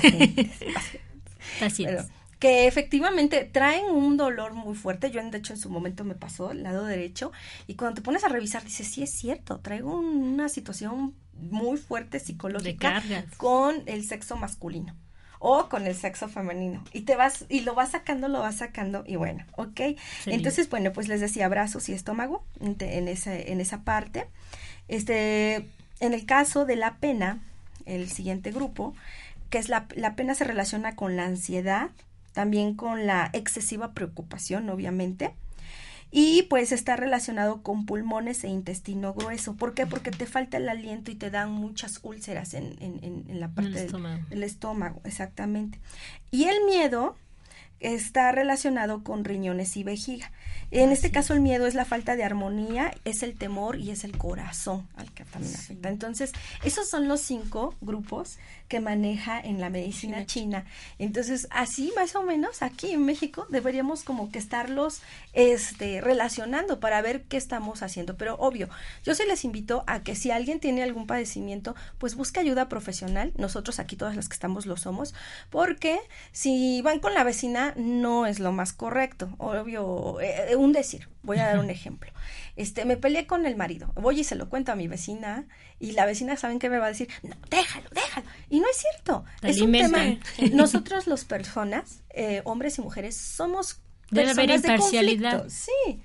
[1.60, 2.06] pacientes,
[2.38, 5.10] que efectivamente traen un dolor muy fuerte.
[5.10, 7.32] Yo, de hecho, en su momento me pasó el lado derecho.
[7.66, 12.18] Y cuando te pones a revisar, dices, sí, es cierto, traigo una situación muy fuerte
[12.20, 13.02] psicológica
[13.36, 14.94] con el sexo masculino
[15.38, 19.04] o con el sexo femenino y te vas y lo vas sacando lo vas sacando
[19.06, 19.80] y bueno ok
[20.26, 24.26] entonces bueno pues les decía brazos y estómago en, esa en esa parte
[24.88, 25.64] este
[26.00, 27.38] en el caso de la pena
[27.86, 28.94] el siguiente grupo
[29.48, 31.90] que es la, la pena se relaciona con la ansiedad
[32.38, 35.34] también con la excesiva preocupación obviamente
[36.12, 39.56] y pues está relacionado con pulmones e intestino grueso.
[39.56, 39.88] ¿Por qué?
[39.88, 43.88] Porque te falta el aliento y te dan muchas úlceras en, en, en la parte
[44.30, 45.80] del estómago, exactamente.
[46.30, 47.16] Y el miedo
[47.80, 50.30] está relacionado con riñones y vejiga.
[50.70, 54.04] En este caso el miedo es la falta de armonía, es el temor y es
[54.04, 55.88] el corazón al que también afecta.
[55.88, 58.38] Entonces, esos son los cinco grupos
[58.68, 60.66] que maneja en la medicina china.
[60.98, 65.00] Entonces, así más o menos aquí en México deberíamos como que estarlos
[65.32, 68.18] este, relacionando para ver qué estamos haciendo.
[68.18, 68.68] Pero obvio,
[69.04, 73.32] yo se les invito a que si alguien tiene algún padecimiento, pues busque ayuda profesional.
[73.36, 75.14] Nosotros aquí todas las que estamos lo somos,
[75.48, 75.98] porque
[76.32, 79.34] si van con la vecina no es lo más correcto.
[79.38, 82.10] Obvio, eh, un decir, voy a dar un ejemplo.
[82.56, 85.46] Este, me peleé con el marido, voy y se lo cuento a mi vecina
[85.78, 88.26] y la vecina saben que me va a decir, no, déjalo, déjalo.
[88.50, 89.24] Y no es cierto.
[89.42, 90.18] es un tema.
[90.52, 95.46] Nosotros los personas, eh, hombres y mujeres, somos Debe haber imparcialidad.
[95.48, 96.00] sí,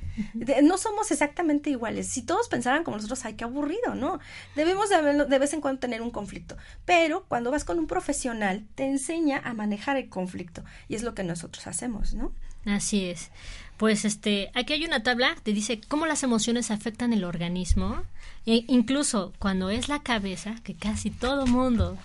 [0.64, 2.08] no somos exactamente iguales.
[2.08, 4.20] Si todos pensaran como nosotros, ay, qué aburrido, ¿no?
[4.56, 6.58] Debemos de, de, vez en cuando tener un conflicto.
[6.86, 10.64] Pero cuando vas con un profesional, te enseña a manejar el conflicto.
[10.88, 12.32] Y es lo que nosotros hacemos, ¿no?
[12.66, 13.30] Así es.
[13.78, 18.04] Pues este, aquí hay una tabla que dice cómo las emociones afectan el organismo.
[18.46, 21.98] E incluso cuando es la cabeza, que casi todo mundo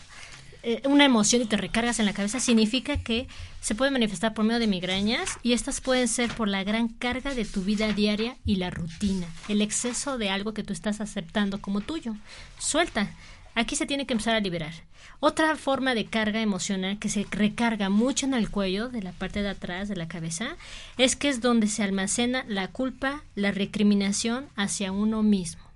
[0.62, 3.28] eh, una emoción y te recargas en la cabeza, significa que
[3.60, 7.34] se puede manifestar por medio de migrañas y estas pueden ser por la gran carga
[7.34, 11.60] de tu vida diaria y la rutina, el exceso de algo que tú estás aceptando
[11.60, 12.14] como tuyo.
[12.58, 13.10] Suelta.
[13.54, 14.72] Aquí se tiene que empezar a liberar.
[15.20, 19.42] Otra forma de carga emocional que se recarga mucho en el cuello, de la parte
[19.42, 20.56] de atrás de la cabeza,
[20.96, 25.67] es que es donde se almacena la culpa, la recriminación hacia uno mismo.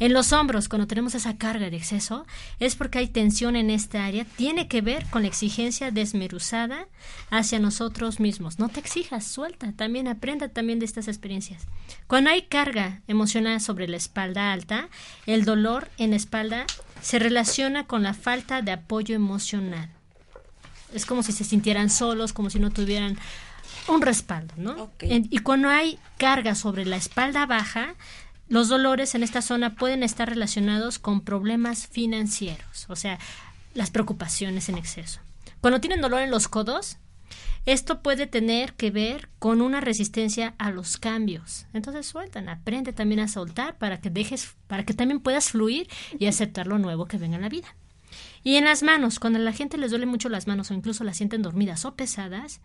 [0.00, 2.26] En los hombros, cuando tenemos esa carga de exceso,
[2.58, 6.86] es porque hay tensión en esta área, tiene que ver con la exigencia desmeruzada
[7.28, 8.58] hacia nosotros mismos.
[8.58, 11.66] No te exijas, suelta, también aprenda también de estas experiencias.
[12.06, 14.88] Cuando hay carga emocional sobre la espalda alta,
[15.26, 16.64] el dolor en la espalda
[17.02, 19.90] se relaciona con la falta de apoyo emocional.
[20.94, 23.18] Es como si se sintieran solos, como si no tuvieran
[23.86, 24.90] un respaldo, ¿no?
[25.02, 27.94] y cuando hay carga sobre la espalda baja,
[28.50, 33.18] los dolores en esta zona pueden estar relacionados con problemas financieros, o sea,
[33.74, 35.20] las preocupaciones en exceso.
[35.60, 36.98] Cuando tienen dolor en los codos,
[37.64, 41.66] esto puede tener que ver con una resistencia a los cambios.
[41.72, 46.26] Entonces sueltan, aprende también a soltar para que dejes, para que también puedas fluir y
[46.26, 47.76] aceptar lo nuevo que venga en la vida.
[48.42, 51.04] Y en las manos, cuando a la gente les duele mucho las manos o incluso
[51.04, 52.60] las sienten dormidas o pesadas,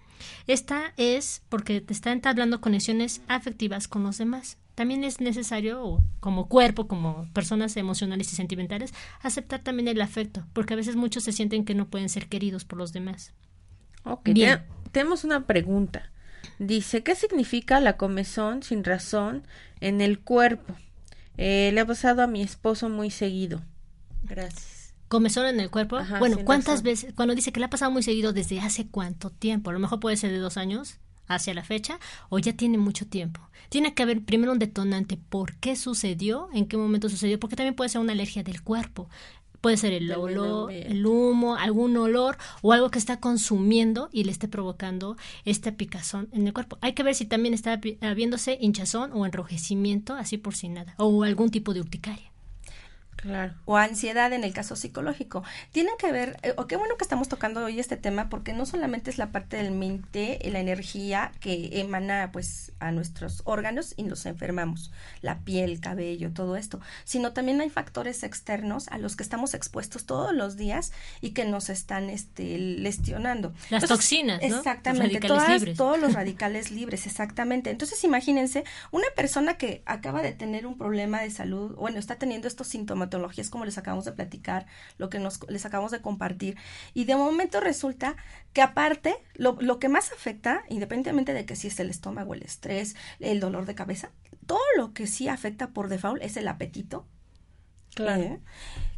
[0.48, 6.48] esta es porque te está entablando conexiones afectivas con los demás también es necesario, como
[6.48, 11.32] cuerpo, como personas emocionales y sentimentales, aceptar también el afecto, porque a veces muchos se
[11.32, 13.34] sienten que no pueden ser queridos por los demás.
[14.04, 14.64] Ok, Bien.
[14.92, 16.12] tenemos una pregunta.
[16.60, 19.48] Dice, ¿qué significa la comezón sin razón
[19.80, 20.76] en el cuerpo?
[21.38, 23.62] Eh, le ha pasado a mi esposo muy seguido.
[24.24, 24.75] Gracias.
[25.08, 26.00] ¿Comezón en el cuerpo?
[26.20, 27.14] bueno, ¿cuántas veces?
[27.16, 29.70] Cuando dice que le ha pasado muy seguido, ¿desde hace cuánto tiempo?
[29.70, 33.08] A lo mejor puede ser de dos años hacia la fecha o ya tiene mucho
[33.08, 33.42] tiempo.
[33.70, 37.76] Tiene que haber primero un detonante, por qué sucedió, en qué momento sucedió, porque también
[37.76, 39.10] puede ser una alergia del cuerpo.
[39.62, 44.32] Puede ser el olor, el humo, algún olor o algo que está consumiendo y le
[44.32, 46.78] esté provocando esta picazón en el cuerpo.
[46.82, 51.24] Hay que ver si también está habiéndose hinchazón o enrojecimiento, así por si nada, o
[51.24, 52.35] algún tipo de urticaria.
[53.66, 55.44] O ansiedad en el caso psicológico.
[55.72, 58.66] Tienen que ver, eh, o qué bueno que estamos tocando hoy este tema, porque no
[58.66, 64.04] solamente es la parte del mente, la energía que emana pues a nuestros órganos y
[64.04, 69.24] nos enfermamos, la piel, cabello, todo esto, sino también hay factores externos a los que
[69.24, 73.54] estamos expuestos todos los días y que nos están este, lesionando.
[73.70, 74.58] Las toxinas, ¿no?
[74.58, 75.20] Exactamente,
[75.76, 77.70] todos los radicales libres, exactamente.
[77.70, 82.48] Entonces imagínense una persona que acaba de tener un problema de salud, bueno, está teniendo
[82.48, 82.68] estos
[83.50, 84.66] como les acabamos de platicar,
[84.98, 86.58] lo que nos, les acabamos de compartir,
[86.94, 88.16] y de momento resulta
[88.54, 92.44] que aparte, lo, lo que más afecta, independientemente de que si es el estómago, el
[92.44, 94.12] estrés, el dolor de cabeza,
[94.46, 97.06] todo lo que sí afecta por default es el apetito.
[97.96, 98.22] Claro.
[98.22, 98.40] ¿eh?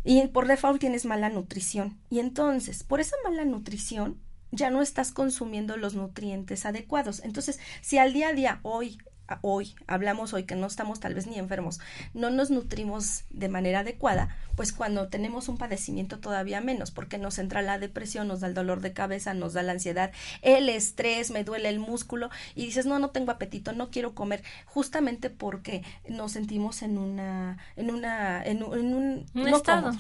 [0.04, 1.98] Y por default tienes mala nutrición.
[2.10, 4.20] Y entonces, por esa mala nutrición,
[4.52, 7.22] ya no estás consumiendo los nutrientes adecuados.
[7.24, 8.98] Entonces, si al día a día, hoy,
[9.42, 11.80] hoy, hablamos hoy que no estamos tal vez ni enfermos,
[12.14, 17.38] no nos nutrimos de manera adecuada, pues cuando tenemos un padecimiento todavía menos, porque nos
[17.38, 20.12] entra la depresión, nos da el dolor de cabeza, nos da la ansiedad,
[20.42, 24.44] el estrés, me duele el músculo y dices, no, no tengo apetito, no quiero comer,
[24.66, 29.92] justamente porque nos sentimos en una, en una, en, un, estado.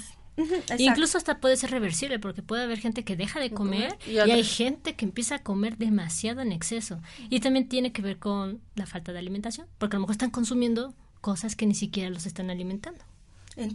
[0.77, 4.43] Incluso hasta puede ser reversible porque puede haber gente que deja de comer y, hay
[4.43, 7.01] gente que empieza a comer demasiado en exceso.
[7.29, 10.29] Y también tiene que ver con la falta de alimentación, porque a lo mejor están
[10.29, 13.03] consumiendo cosas que ni siquiera los están alimentando.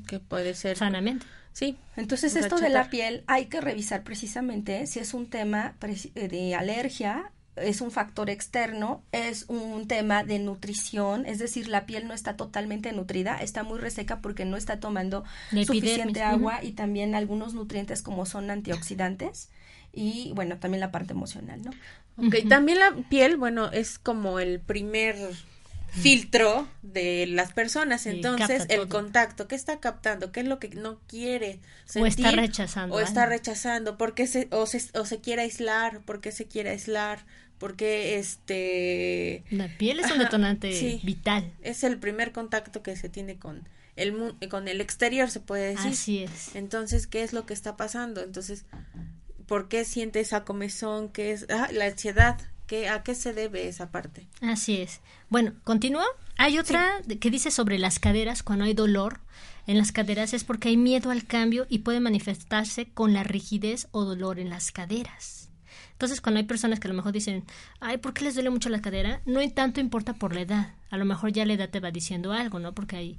[0.07, 1.27] Que puede ser sanamente.
[1.53, 1.77] Sí.
[1.97, 5.75] Entonces esto de la piel hay que revisar precisamente si es un tema
[6.15, 12.09] de alergia es un factor externo, es un tema de nutrición, es decir, la piel
[12.09, 17.15] no está totalmente nutrida, está muy reseca porque no está tomando suficiente agua y también
[17.15, 19.51] algunos nutrientes como son antioxidantes
[19.93, 21.73] y bueno, también la parte emocional, ¿no?
[22.27, 25.17] Ok, también la piel, bueno, es como el primer
[25.93, 28.07] filtro de las personas.
[28.07, 30.33] Entonces, el contacto, ¿qué está captando?
[30.33, 32.03] ¿Qué es lo que no quiere sentir?
[32.03, 32.95] O está rechazando.
[32.97, 37.25] O está rechazando, porque se, o, se, o se quiere aislar, porque se quiere aislar,
[37.63, 39.45] porque este...
[39.51, 41.53] La piel es un detonante vital.
[41.63, 45.93] Es el primer contacto que se tiene con el, con el exterior, se puede decir.
[45.93, 46.57] Así es.
[46.57, 48.21] Entonces, ¿qué es lo que está pasando?
[48.21, 48.65] Entonces,
[49.47, 51.09] ¿por qué siente esa comezón?
[51.11, 52.41] ¿Qué es ah, la ansiedad?
[52.91, 54.27] ¿A qué se debe esa parte?
[54.41, 54.99] Así es.
[55.29, 56.07] Bueno, continúa.
[56.39, 59.21] Hay otra que dice sobre las caderas, cuando hay dolor
[59.69, 63.87] en las caderas es porque hay miedo al cambio y puede manifestarse con la rigidez
[63.93, 65.42] o dolor en las caderas.
[66.03, 67.45] Entonces, cuando hay personas que a lo mejor dicen,
[67.79, 69.21] ay, ¿por qué les duele mucho la cadera?
[69.25, 70.75] No hay tanto importa por la edad.
[70.91, 72.73] A lo mejor ya la edad te va diciendo algo, ¿no?
[72.73, 73.17] Porque hay,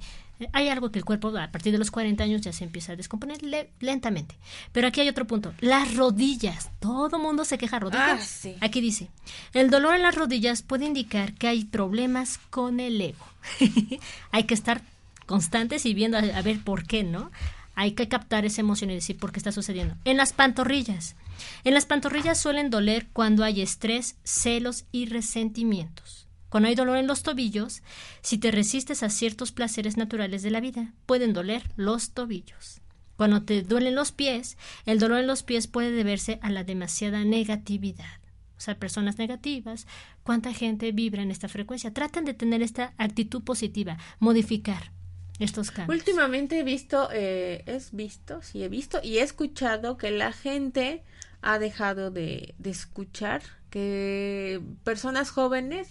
[0.52, 2.96] hay algo que el cuerpo a partir de los 40 años ya se empieza a
[2.96, 3.38] descomponer
[3.80, 4.36] lentamente.
[4.72, 5.54] Pero aquí hay otro punto.
[5.62, 6.68] Las rodillas.
[6.78, 8.44] Todo mundo se queja rodillas.
[8.44, 9.08] Ah, aquí dice,
[9.54, 13.24] el dolor en las rodillas puede indicar que hay problemas con el ego.
[14.30, 14.82] hay que estar
[15.24, 17.30] constantes y viendo a ver por qué, ¿no?
[17.76, 19.96] Hay que captar esa emoción y decir por qué está sucediendo.
[20.04, 21.16] En las pantorrillas.
[21.64, 26.28] En las pantorrillas suelen doler cuando hay estrés, celos y resentimientos.
[26.48, 27.82] Cuando hay dolor en los tobillos,
[28.22, 32.80] si te resistes a ciertos placeres naturales de la vida, pueden doler los tobillos.
[33.16, 37.24] Cuando te duelen los pies, el dolor en los pies puede deberse a la demasiada
[37.24, 38.20] negatividad.
[38.56, 39.86] O sea, personas negativas,
[40.22, 41.92] cuánta gente vibra en esta frecuencia.
[41.92, 44.92] Traten de tener esta actitud positiva, modificar
[45.38, 45.98] estos cambios.
[45.98, 51.02] Últimamente he visto, eh, visto, sí he visto y he escuchado que la gente
[51.44, 55.88] ha dejado de, de escuchar, que personas jóvenes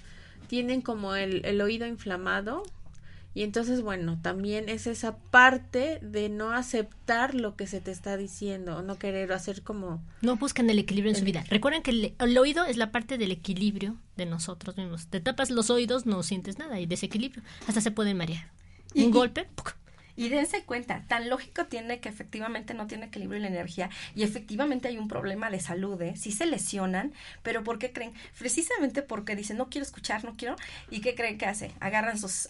[0.48, 2.64] tienen como el, el oído inflamado
[3.36, 8.16] y entonces, bueno, también es esa parte de no aceptar lo que se te está
[8.16, 10.04] diciendo, no querer hacer como...
[10.22, 11.44] No buscan el equilibrio en su vida.
[11.50, 15.08] Recuerden que el, oído es la parte del equilibrio de nosotros mismos.
[15.08, 17.42] Te tapas los oídos, no sientes nada y desequilibrio.
[17.68, 18.52] Hasta se pueden marear
[18.96, 19.48] un golpe.
[20.16, 24.88] Y dense cuenta, tan lógico tiene que efectivamente no tiene equilibrio la energía y efectivamente
[24.88, 26.16] hay un problema de salud, ¿eh?
[26.16, 28.14] Sí se lesionan, pero ¿por qué creen?
[28.38, 30.56] Precisamente porque dicen, no quiero escuchar, no quiero.
[30.90, 31.72] ¿Y qué creen que hace?
[31.80, 32.50] Agarran sus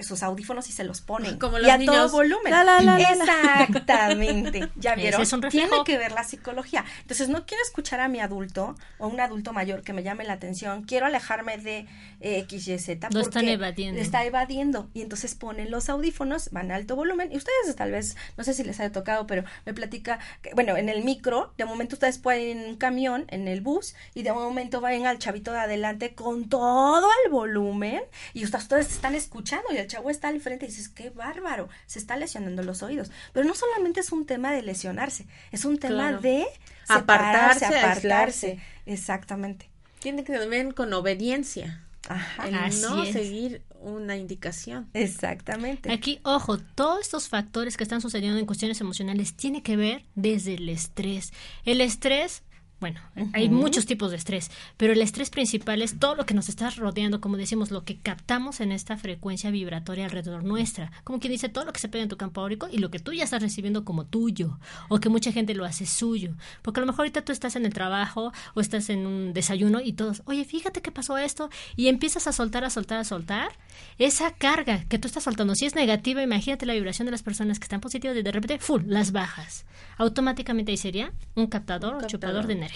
[0.00, 2.52] sus audífonos y se los ponen Como y a todo volumen.
[2.52, 4.68] Exactamente.
[4.76, 5.22] Ya vieron.
[5.50, 6.84] Tiene que ver la psicología.
[7.02, 10.34] Entonces no quiero escuchar a mi adulto o un adulto mayor que me llame la
[10.34, 10.82] atención.
[10.82, 11.86] Quiero alejarme de
[12.20, 13.08] eh, X, Y, Z.
[13.12, 14.00] Lo están evadiendo.
[14.00, 18.16] Está evadiendo y entonces ponen los audífonos, van a alto volumen y ustedes tal vez
[18.36, 21.64] no sé si les haya tocado, pero me platica que, bueno en el micro de
[21.64, 25.58] momento ustedes pueden un camión en el bus y de momento vayan al chavito de
[25.58, 30.66] adelante con todo el volumen y ustedes están escuchando y el chavo está al frente
[30.66, 33.10] y dices, qué bárbaro, se está lesionando los oídos.
[33.32, 36.46] Pero no solamente es un tema de lesionarse, es un tema de
[36.88, 38.58] apartarse, apartarse.
[38.86, 39.68] Exactamente.
[40.00, 41.84] Tiene que ver con obediencia.
[42.08, 44.88] Ajá, el no seguir una indicación.
[44.94, 45.92] Exactamente.
[45.92, 50.54] Aquí, ojo, todos estos factores que están sucediendo en cuestiones emocionales tiene que ver desde
[50.54, 51.32] el estrés.
[51.64, 52.42] El estrés
[52.80, 53.00] bueno,
[53.34, 56.70] hay muchos tipos de estrés, pero el estrés principal es todo lo que nos está
[56.70, 60.90] rodeando, como decimos, lo que captamos en esta frecuencia vibratoria alrededor nuestra.
[61.04, 62.98] Como quien dice, todo lo que se pega en tu campo áurico y lo que
[62.98, 64.58] tú ya estás recibiendo como tuyo,
[64.88, 66.34] o que mucha gente lo hace suyo.
[66.62, 69.80] Porque a lo mejor ahorita tú estás en el trabajo o estás en un desayuno
[69.82, 73.52] y todos, oye, fíjate que pasó esto, y empiezas a soltar, a soltar, a soltar
[73.98, 75.54] esa carga que tú estás soltando.
[75.54, 78.58] Si es negativa, imagínate la vibración de las personas que están positivas y de repente,
[78.58, 79.66] full, las bajas.
[79.98, 82.69] Automáticamente ahí sería un captador, un chupador de energía.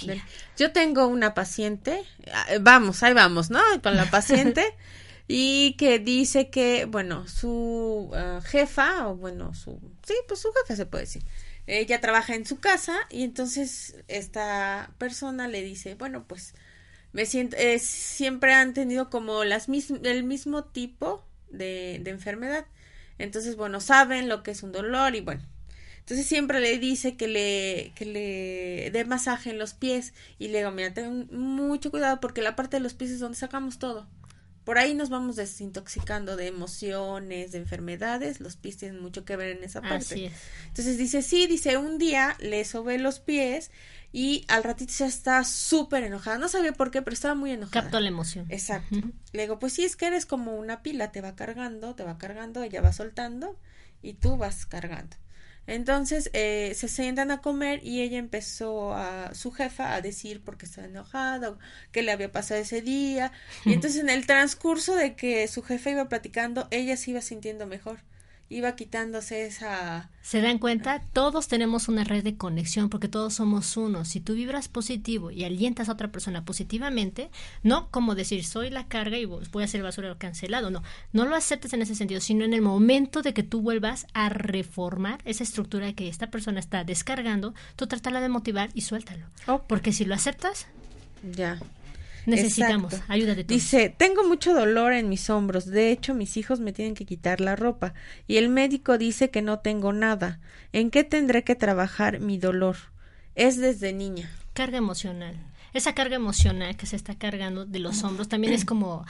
[0.57, 3.61] Yo tengo una paciente, ah, vamos, ahí vamos, ¿no?
[3.83, 4.75] Con la paciente.
[5.27, 10.77] y que dice que, bueno, su ah, jefa, o bueno, su, sí, pues su jefa
[10.77, 11.23] se puede decir,
[11.67, 16.55] ella trabaja en su casa y entonces esta persona le dice, bueno, pues
[17.13, 22.67] me siento, eh, siempre han tenido como las el mismo tipo de, de enfermedad.
[23.19, 25.43] Entonces, bueno, saben lo que es un dolor y bueno,
[26.05, 30.59] entonces siempre le dice que le, que le dé masaje en los pies y le
[30.59, 34.07] digo, mira, ten mucho cuidado porque la parte de los pies es donde sacamos todo.
[34.65, 38.41] Por ahí nos vamos desintoxicando de emociones, de enfermedades.
[38.41, 39.97] Los pies tienen mucho que ver en esa parte.
[39.97, 40.35] Así es.
[40.69, 43.71] Entonces dice, sí, dice, un día le sobé los pies
[44.13, 46.37] y al ratito ya está súper enojada.
[46.37, 47.81] No sabía por qué, pero estaba muy enojada.
[47.81, 48.45] Captó la emoción.
[48.51, 49.01] Exacto.
[49.33, 52.19] Le digo, pues sí, es que eres como una pila, te va cargando, te va
[52.19, 53.59] cargando, ella va soltando
[54.03, 55.17] y tú vas cargando.
[55.67, 60.67] Entonces eh, se sientan a comer y ella empezó a su jefa a decir porque
[60.67, 61.57] estaba enojada,
[61.93, 63.33] qué le había pasado ese día.
[63.65, 67.67] Y entonces en el transcurso de que su jefe iba platicando, ella se iba sintiendo
[67.67, 67.99] mejor
[68.55, 70.11] iba quitándose esa...
[70.23, 71.03] ¿Se dan cuenta?
[71.13, 74.05] Todos tenemos una red de conexión porque todos somos uno.
[74.05, 77.31] Si tú vibras positivo y alientas a otra persona positivamente,
[77.63, 80.83] no como decir soy la carga y voy a hacer basura cancelado, no,
[81.13, 84.29] no lo aceptes en ese sentido, sino en el momento de que tú vuelvas a
[84.29, 89.27] reformar esa estructura que esta persona está descargando, tú trátala de motivar y suéltalo.
[89.67, 90.69] Porque si lo aceptas,
[91.33, 91.59] ya.
[92.27, 93.61] Necesitamos ayuda de todos.
[93.61, 95.67] Dice, tengo mucho dolor en mis hombros.
[95.67, 97.95] De hecho, mis hijos me tienen que quitar la ropa.
[98.27, 100.41] Y el médico dice que no tengo nada.
[100.73, 102.77] ¿En qué tendré que trabajar mi dolor?
[103.35, 104.31] Es desde niña.
[104.53, 105.37] Carga emocional.
[105.73, 109.05] Esa carga emocional que se está cargando de los hombros también es como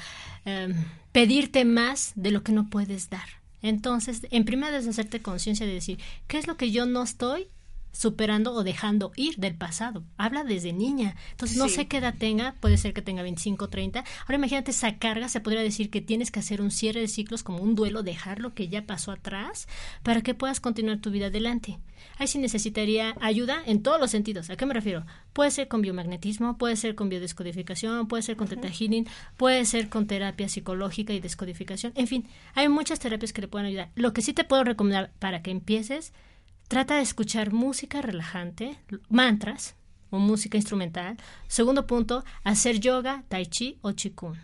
[0.47, 0.75] em,
[1.13, 3.29] pedirte más de lo que no puedes dar.
[3.61, 7.49] Entonces, en primer es hacerte conciencia de decir, ¿qué es lo que yo no estoy
[7.95, 10.05] superando o dejando ir del pasado.
[10.19, 11.17] Habla desde niña.
[11.31, 14.05] Entonces, no sé qué edad tenga, puede ser que tenga 25, 30.
[14.23, 17.43] Ahora imagínate esa carga, se podría decir que tienes que hacer un cierre de ciclos
[17.43, 19.69] como un duelo, dejar lo que ya pasó atrás
[20.03, 21.79] para que puedas continuar tu vida adelante.
[22.19, 24.51] Ahí sí necesitaría ayuda en todos los sentidos.
[24.51, 25.05] ¿A qué me refiero?
[25.33, 29.89] Puede ser con biomagnetismo, puede ser con biodescodificación, puede ser con teta healing, puede ser
[29.89, 31.93] con terapia psicológica y descodificación.
[31.97, 33.91] En fin, hay muchas terapias que le pueden ayudar.
[33.95, 36.13] Lo que sí te puedo recomendar para que empieces
[36.69, 39.77] Trata de escuchar música relajante, mantras
[40.11, 41.17] o música instrumental.
[41.47, 44.39] Segundo punto, hacer yoga, tai chi o qigong.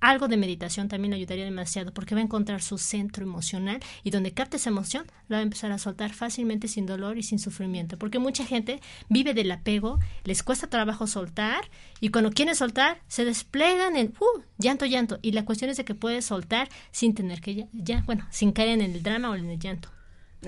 [0.00, 4.32] Algo de meditación también ayudaría demasiado porque va a encontrar su centro emocional y donde
[4.32, 7.98] capte esa emoción la va a empezar a soltar fácilmente sin dolor y sin sufrimiento.
[7.98, 8.80] Porque mucha gente
[9.10, 14.42] vive del apego, les cuesta trabajo soltar y cuando quieren soltar se desplegan en uh,
[14.56, 15.18] llanto, llanto.
[15.20, 18.70] Y la cuestión es de que puedes soltar sin tener que ya, bueno, sin caer
[18.70, 19.90] en el drama o en el llanto.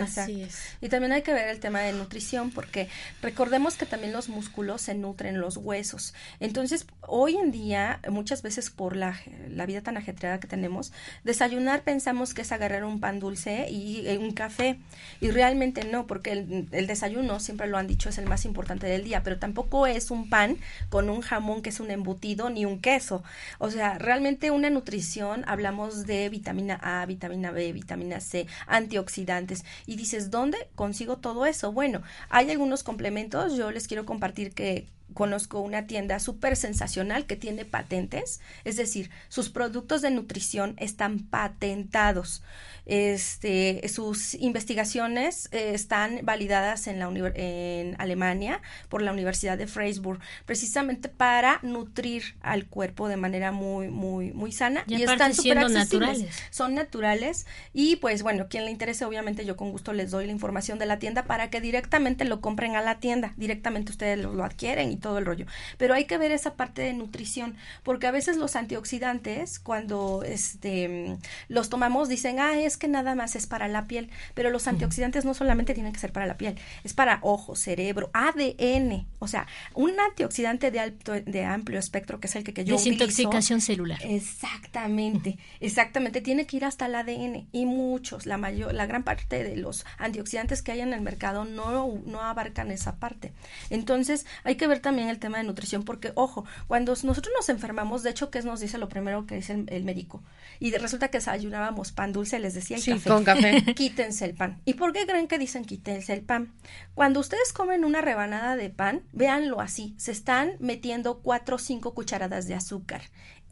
[0.01, 0.59] Así es.
[0.81, 2.89] Y también hay que ver el tema de nutrición porque
[3.21, 6.15] recordemos que también los músculos se nutren los huesos.
[6.41, 10.93] Entonces, hoy en día, muchas veces por la, la vida tan ajetreada que tenemos,
[11.25, 14.79] desayunar pensamos que es agarrar un pan dulce y eh, un café.
[15.21, 18.87] Y realmente no, porque el, el, desayuno, siempre lo han dicho, es el más importante
[18.87, 20.57] del día, pero tampoco es un pan
[20.89, 23.23] con un jamón que es un embutido ni un queso.
[23.59, 29.97] O sea, realmente una nutrición, hablamos de vitamina A, vitamina B, vitamina C, antioxidantes y
[29.97, 31.73] dices, ¿dónde consigo todo eso?
[31.73, 37.37] Bueno, hay algunos complementos, yo les quiero compartir que conozco una tienda súper sensacional que
[37.37, 42.43] tiene patentes, es decir, sus productos de nutrición están patentados
[42.85, 50.19] este, sus investigaciones eh, están validadas en, la en Alemania por la Universidad de Freiburg,
[50.47, 54.85] precisamente para nutrir al cuerpo de manera muy, muy, muy sana.
[54.89, 56.27] Y, están súper naturales.
[56.51, 60.33] Son naturales y pues bueno, quien le interese, obviamente yo con gusto les doy la
[60.33, 64.43] información de la tienda para que directamente lo compren a la tienda, directamente ustedes lo,
[64.43, 65.45] adquieren y todo el rollo.
[65.77, 71.19] Pero hay que ver esa parte de nutrición, porque a veces los antioxidantes, cuando este,
[71.49, 75.27] los tomamos, dicen, ah, es que nada más es para la piel, pero los antioxidantes
[75.27, 79.47] no solamente tienen que ser para la piel, es para ojo, cerebro, ADN, o sea,
[79.75, 83.99] un antioxidante de, alto, de amplio espectro, que es el que, que yo Desintoxicación celular.
[84.03, 89.45] Exactamente, exactamente, tiene que ir hasta el ADN y muchos, la mayor, la gran parte
[89.45, 93.33] de los antioxidantes que hay en el mercado no, no abarcan esa parte.
[93.71, 98.03] Entonces, hay que ver también el tema de nutrición, porque, ojo, cuando nosotros nos enfermamos,
[98.03, 100.23] de hecho, ¿qué nos dice lo primero que dice el, médico?
[100.61, 103.09] Y resulta que desayunábamos pan dulce, les decía, y café.
[103.09, 103.63] con café.
[103.75, 104.61] Quítense el pan.
[104.65, 106.53] ¿Y por qué creen que dicen quítense el pan?
[106.95, 111.95] Cuando ustedes comen una rebanada de pan, véanlo así, se están metiendo cuatro o cinco
[111.95, 113.03] cucharadas de azúcar.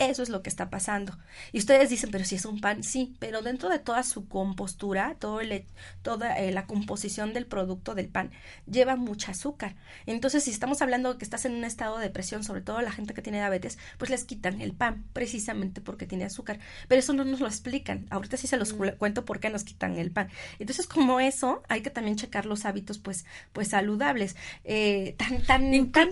[0.01, 1.19] Eso es lo que está pasando.
[1.53, 5.15] Y ustedes dicen, pero si es un pan, sí, pero dentro de toda su compostura,
[5.19, 5.67] todo el,
[6.01, 8.31] toda eh, la composición del producto del pan
[8.65, 9.77] lleva mucha azúcar.
[10.07, 12.93] Entonces, si estamos hablando de que estás en un estado de depresión, sobre todo la
[12.93, 16.61] gente que tiene diabetes, pues les quitan el pan, precisamente porque tiene azúcar.
[16.89, 18.07] Pero eso no nos lo explican.
[18.09, 18.97] Ahorita sí se los mm.
[18.97, 20.31] cuento por qué nos quitan el pan.
[20.59, 24.35] Entonces, como eso, hay que también checar los hábitos, pues, pues saludables.
[24.65, 26.09] Eh, tan, tan, tan...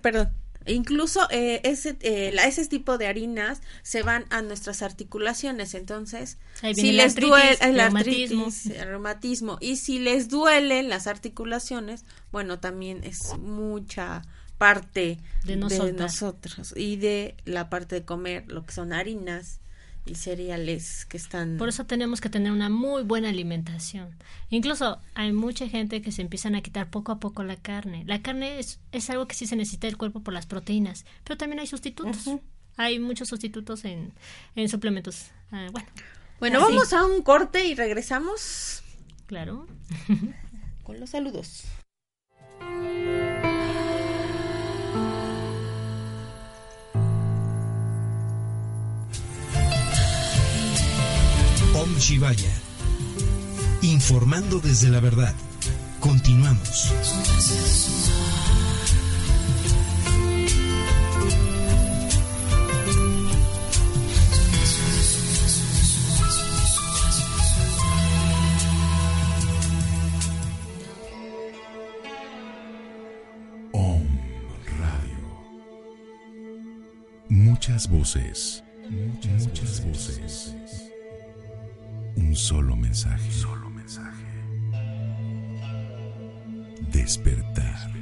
[0.00, 6.38] perdón Incluso eh, ese, eh, ese tipo de harinas se van a nuestras articulaciones, entonces
[6.74, 8.48] si les duele el reumatismo.
[8.70, 14.22] el reumatismo y si les duelen las articulaciones, bueno, también es mucha
[14.58, 19.60] parte de, de nosotros y de la parte de comer lo que son harinas
[20.06, 21.56] y cereales que están...
[21.56, 24.16] Por eso tenemos que tener una muy buena alimentación.
[24.50, 28.04] Incluso hay mucha gente que se empiezan a quitar poco a poco la carne.
[28.06, 31.36] La carne es, es algo que sí se necesita el cuerpo por las proteínas, pero
[31.36, 32.30] también hay sustitutos.
[32.76, 34.12] Hay muchos sustitutos en,
[34.56, 35.30] en suplementos.
[35.52, 35.88] Ah, bueno,
[36.40, 38.82] bueno vamos a un corte y regresamos.
[39.26, 39.66] Claro.
[40.82, 41.64] con los saludos.
[51.84, 52.50] Om Shivaya.
[53.82, 55.34] Informando desde la verdad.
[56.00, 56.90] Continuamos.
[73.72, 74.08] Om
[74.78, 75.26] Radio.
[77.28, 78.64] Muchas voces.
[78.88, 80.54] Muchas, muchas voces.
[82.16, 83.30] Un solo mensaje.
[83.30, 84.24] Solo mensaje.
[86.90, 87.94] Despertar.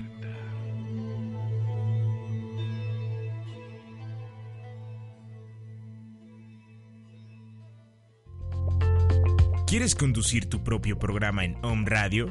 [9.73, 12.29] ¿Quieres conducir tu propio programa en Home Radio?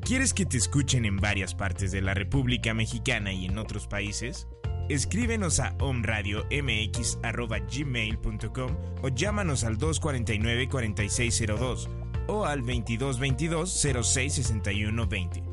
[0.00, 4.48] ¿Quieres que te escuchen en varias partes de la República Mexicana y en otros países?
[4.90, 11.88] Escríbenos a omradiomx.gmail.com o llámanos al 249-4602
[12.26, 15.44] o al 2222-066120.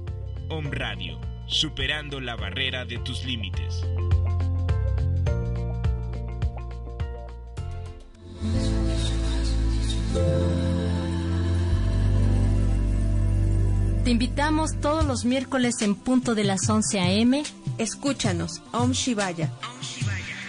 [0.49, 3.85] Om Radio, superando la barrera de tus límites.
[14.03, 17.43] Te invitamos todos los miércoles en punto de las 11 a.m.
[17.77, 19.51] Escúchanos, Om Shivaya,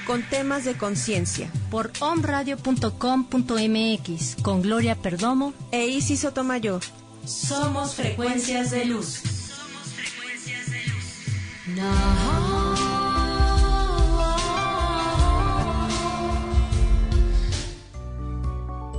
[0.07, 1.51] con temas de conciencia.
[1.71, 6.81] Por omradio.com.mx, con Gloria Perdomo e Isis Sotomayor.
[7.25, 9.17] Somos frecuencias de luz.
[9.17, 11.05] Somos frecuencias de luz.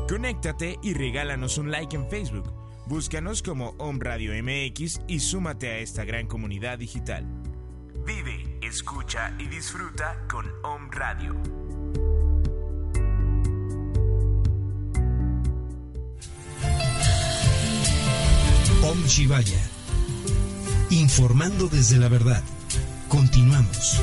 [0.07, 2.53] Conéctate y regálanos un like en Facebook.
[2.85, 7.25] Búscanos como Om Radio MX y súmate a esta gran comunidad digital.
[8.69, 11.33] Escucha y disfruta con Om Radio.
[18.83, 19.59] Om Shivaya.
[20.91, 22.43] Informando desde la verdad.
[23.07, 23.99] Continuamos.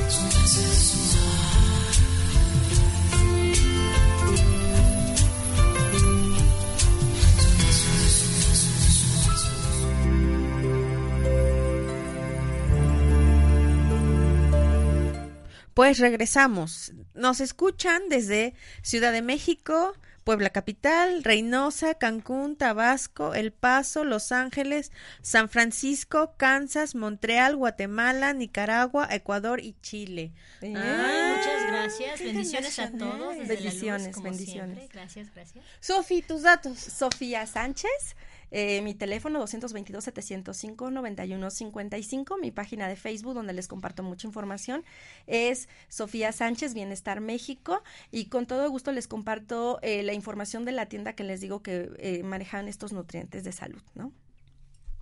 [15.77, 16.91] Pues regresamos.
[17.13, 24.91] Nos escuchan desde Ciudad de México, Puebla Capital, Reynosa, Cancún, Tabasco, El Paso, Los Ángeles,
[25.21, 30.31] San Francisco, Kansas, Montreal, Guatemala, Nicaragua, Ecuador y Chile.
[30.61, 32.21] muchas gracias.
[32.21, 33.37] Bendiciones a todos.
[33.47, 34.89] bendiciones, bendiciones.
[34.89, 35.63] Gracias, gracias.
[35.79, 36.79] Sofi, tus datos.
[36.79, 38.15] Sofía Sánchez
[38.51, 42.39] Eh, mi teléfono 222-705-9155.
[42.39, 44.85] Mi página de Facebook, donde les comparto mucha información,
[45.25, 47.81] es Sofía Sánchez, Bienestar México.
[48.11, 51.61] Y con todo gusto les comparto eh, la información de la tienda que les digo
[51.61, 54.11] que eh, manejan estos nutrientes de salud, ¿no?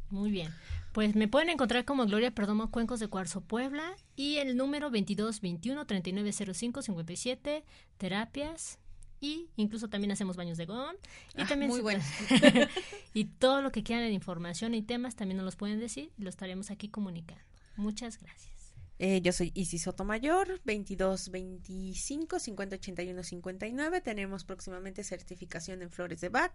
[0.10, 0.54] Muy bien.
[0.94, 5.86] Pues me pueden encontrar como Gloria Perdomo Cuencos de Cuarzo Puebla y el número 2221
[5.86, 7.66] 3905 57
[7.98, 8.80] terapias
[9.20, 10.96] y incluso también hacemos baños de gón
[11.36, 12.04] y Ah, también muy bueno.
[13.14, 16.24] y todo lo que quieran en información y temas también nos los pueden decir y
[16.24, 17.44] lo estaremos aquí comunicando.
[17.78, 18.56] Muchas gracias.
[18.98, 24.02] Eh, yo soy Isis Sotomayor, 22 25 50 81 59.
[24.02, 26.54] Tenemos próximamente certificación en flores de Bach.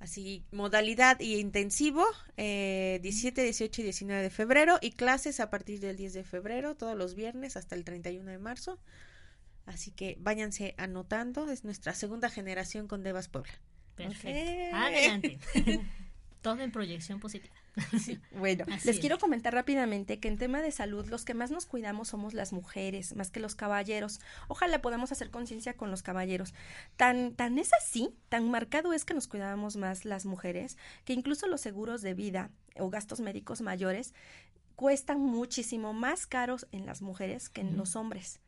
[0.00, 2.06] Así, modalidad y intensivo,
[2.38, 4.78] eh, 17, 18 y 19 de febrero.
[4.80, 8.38] Y clases a partir del 10 de febrero, todos los viernes hasta el 31 de
[8.38, 8.78] marzo.
[9.66, 11.50] Así que váyanse anotando.
[11.50, 13.52] Es nuestra segunda generación con Devas Puebla.
[13.94, 14.76] Perfecto.
[14.76, 15.38] Adelante.
[16.42, 17.54] todo en proyección positiva.
[18.32, 19.00] Bueno, Así les es.
[19.00, 22.52] quiero comentar rápidamente que en tema de salud los que más nos cuidamos somos las
[22.52, 24.20] mujeres, más que los caballeros.
[24.48, 26.54] Ojalá podamos hacer conciencia con los caballeros.
[26.96, 31.46] Tan, tan es así, tan marcado es que nos cuidamos más las mujeres, que incluso
[31.46, 34.14] los seguros de vida o gastos médicos mayores
[34.76, 38.40] cuestan muchísimo más caros en las mujeres que en los hombres.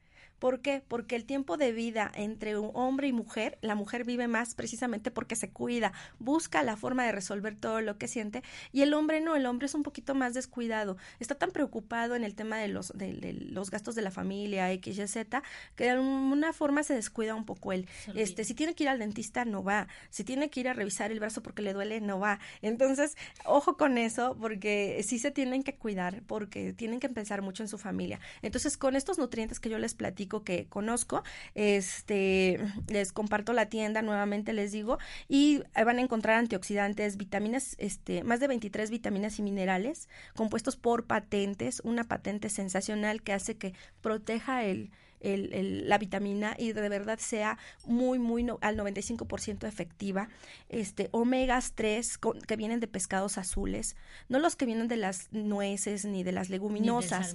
[0.42, 0.82] ¿Por qué?
[0.88, 5.12] Porque el tiempo de vida entre un hombre y mujer, la mujer vive más precisamente
[5.12, 9.20] porque se cuida, busca la forma de resolver todo lo que siente y el hombre
[9.20, 12.66] no, el hombre es un poquito más descuidado, está tan preocupado en el tema de
[12.66, 15.44] los, de, de los gastos de la familia, X, Y, Z,
[15.76, 17.86] que de alguna forma se descuida un poco él.
[18.16, 19.86] Este, si tiene que ir al dentista, no va.
[20.10, 22.40] Si tiene que ir a revisar el brazo porque le duele, no va.
[22.62, 27.62] Entonces, ojo con eso, porque sí se tienen que cuidar, porque tienen que pensar mucho
[27.62, 28.18] en su familia.
[28.42, 31.22] Entonces, con estos nutrientes que yo les platico, que conozco,
[31.54, 32.58] este,
[32.88, 38.40] les comparto la tienda, nuevamente les digo, y van a encontrar antioxidantes, vitaminas, este, más
[38.40, 44.64] de 23 vitaminas y minerales, compuestos por patentes, una patente sensacional que hace que proteja
[44.64, 44.90] el,
[45.22, 50.28] el- el- la vitamina y de verdad sea muy, muy no- al 95% efectiva.
[50.68, 53.96] Este, omegas 3 con- que vienen de pescados azules,
[54.28, 57.34] no los que vienen de las nueces ni de las leguminosas,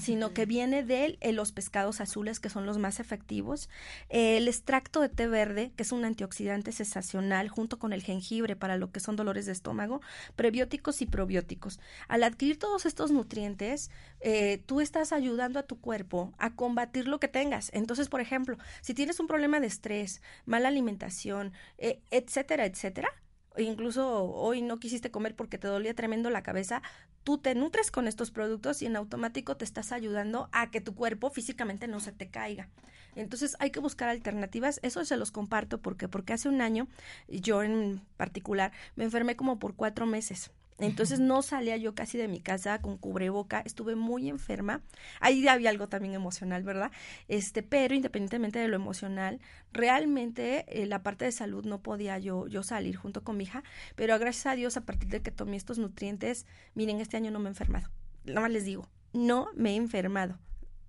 [0.00, 3.68] sino que viene de eh, los pescados azules que son los más efectivos.
[4.10, 8.56] Eh, el extracto de té verde, que es un antioxidante sensacional, junto con el jengibre
[8.56, 10.00] para lo que son dolores de estómago,
[10.36, 11.80] prebióticos y probióticos.
[12.08, 17.20] Al adquirir todos estos nutrientes, eh, tú estás ayudando a tu cuerpo a combatir lo
[17.20, 17.70] que tengas.
[17.72, 23.08] Entonces, por ejemplo, si tienes un problema de estrés, mala alimentación, eh, etcétera, etcétera,
[23.56, 26.82] o incluso hoy no quisiste comer porque te dolía tremendo la cabeza,
[27.22, 30.96] tú te nutres con estos productos y en automático te estás ayudando a que tu
[30.96, 32.68] cuerpo físicamente no se te caiga.
[33.14, 36.88] Entonces hay que buscar alternativas, eso se los comparto porque porque hace un año
[37.28, 40.50] yo en particular me enfermé como por cuatro meses.
[40.78, 44.82] Entonces no salía yo casi de mi casa con cubreboca, estuve muy enferma.
[45.20, 46.90] Ahí había algo también emocional, ¿verdad?
[47.28, 49.40] Este, pero independientemente de lo emocional,
[49.72, 53.62] realmente eh, la parte de salud no podía yo yo salir junto con mi hija,
[53.94, 57.38] pero gracias a Dios a partir de que tomé estos nutrientes, miren, este año no
[57.38, 57.88] me he enfermado.
[58.24, 60.38] Nada más les digo, no me he enfermado.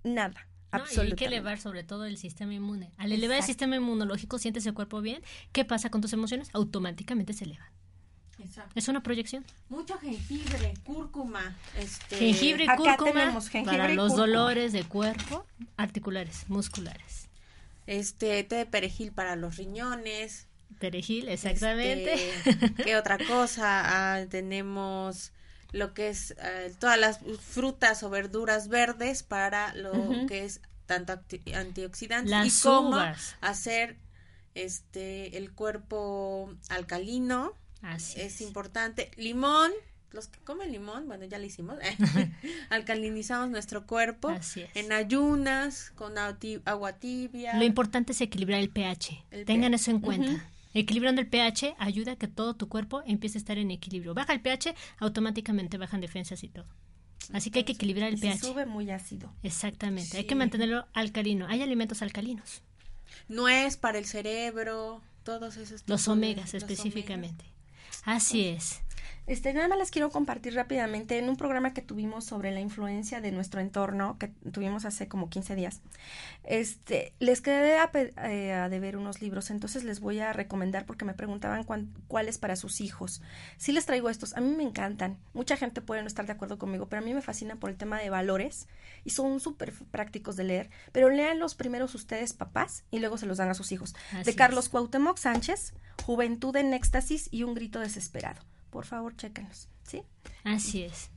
[0.02, 0.48] Nada.
[0.72, 2.92] No, y hay que elevar sobre todo el sistema inmune.
[2.98, 5.22] Al elevar el sistema inmunológico, sientes el cuerpo bien.
[5.52, 6.50] ¿Qué pasa con tus emociones?
[6.52, 7.70] Automáticamente se elevan.
[8.74, 9.44] Es una proyección.
[9.68, 14.26] Mucho jengibre, cúrcuma, este, Jengibre y acá cúrcuma tenemos jengibre para y los cúrcuma.
[14.26, 17.28] dolores de cuerpo, articulares, musculares.
[17.86, 20.46] este té de perejil para los riñones.
[20.78, 22.14] Perejil, exactamente.
[22.44, 24.16] Este, ¿Qué otra cosa?
[24.16, 25.32] Ah, tenemos
[25.72, 29.92] lo que es eh, todas las frutas o verduras verdes para lo
[30.26, 31.18] que es tanto
[31.54, 33.36] antioxidantes Las y cómo uvas.
[33.40, 33.96] hacer
[34.54, 37.52] este el cuerpo alcalino
[37.94, 38.40] Así es es.
[38.42, 39.70] importante limón
[40.12, 41.78] los que comen limón bueno ya lo hicimos
[42.70, 44.70] alcalinizamos nuestro cuerpo Así es.
[44.74, 49.24] en ayunas con agua tibia Lo importante es equilibrar el pH.
[49.30, 49.74] El Tengan pH.
[49.80, 50.50] eso en cuenta.
[50.74, 54.12] Equilibrando el pH ayuda a que todo tu cuerpo empiece a estar en equilibrio.
[54.12, 56.66] Baja el pH, automáticamente bajan defensas y todo.
[57.32, 58.38] Así que hay que equilibrar el Y pH.
[58.40, 59.32] sube muy ácido.
[59.42, 60.18] Exactamente.
[60.18, 61.46] Hay que mantenerlo alcalino.
[61.48, 62.62] Hay alimentos alcalinos.
[63.28, 67.44] nuez para el cerebro todos esos Los de- omegas los específicamente.
[68.06, 68.85] Así es.
[69.26, 73.20] Este, nada más les quiero compartir rápidamente en un programa que tuvimos sobre la influencia
[73.20, 75.80] de nuestro entorno, que tuvimos hace como 15 días.
[76.44, 81.04] Este, les quedé a, eh, a deber unos libros, entonces les voy a recomendar porque
[81.04, 81.66] me preguntaban
[82.06, 83.20] cuáles para sus hijos.
[83.56, 85.18] Sí les traigo estos, a mí me encantan.
[85.34, 87.76] Mucha gente puede no estar de acuerdo conmigo, pero a mí me fascina por el
[87.76, 88.68] tema de valores
[89.04, 90.70] y son súper prácticos de leer.
[90.92, 93.96] Pero lean los primeros ustedes, papás, y luego se los dan a sus hijos.
[94.12, 94.36] Así de es.
[94.36, 95.74] Carlos Cuauhtémoc Sánchez,
[96.04, 98.40] Juventud en éxtasis y un grito desesperado.
[98.70, 100.02] Por favor, chéquenlos, ¿sí?
[100.44, 101.10] Así es.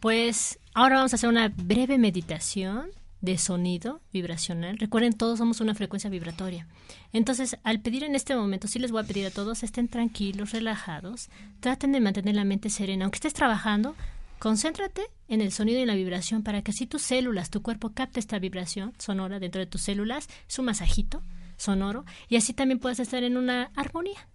[0.00, 2.90] Pues ahora vamos a hacer una breve meditación
[3.20, 4.78] de sonido vibracional.
[4.78, 6.66] Recuerden, todos somos una frecuencia vibratoria.
[7.12, 10.52] Entonces, al pedir en este momento, sí les voy a pedir a todos, estén tranquilos,
[10.52, 11.28] relajados,
[11.60, 13.04] traten de mantener la mente serena.
[13.04, 13.94] Aunque estés trabajando,
[14.38, 18.20] concéntrate en el sonido y la vibración para que así tus células, tu cuerpo capte
[18.20, 21.22] esta vibración sonora dentro de tus células, es un masajito
[21.58, 24.28] sonoro, y así también puedas estar en una armonía.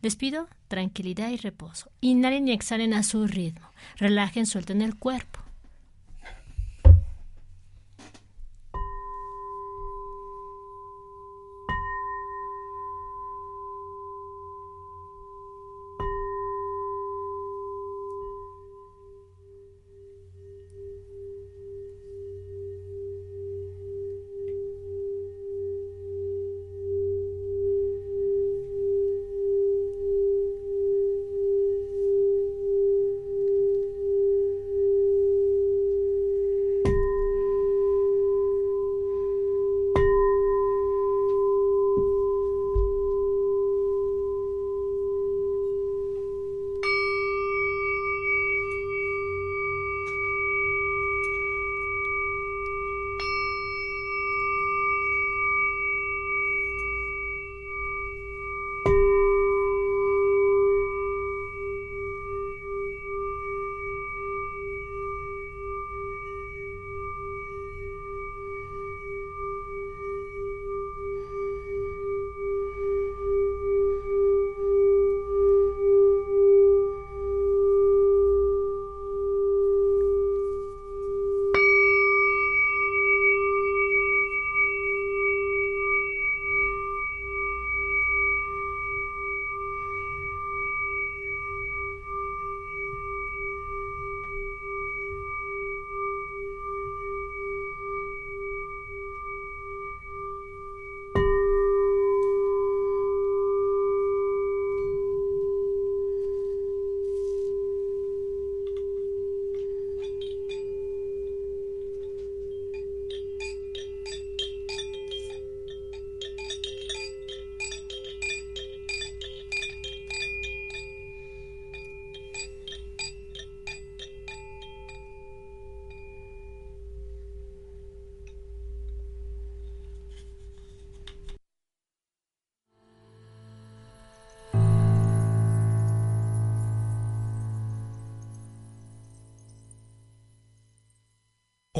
[0.00, 1.90] Les pido tranquilidad y reposo.
[2.00, 3.72] Inhalen y exhalen a su ritmo.
[3.96, 5.40] Relajen, suelten el cuerpo.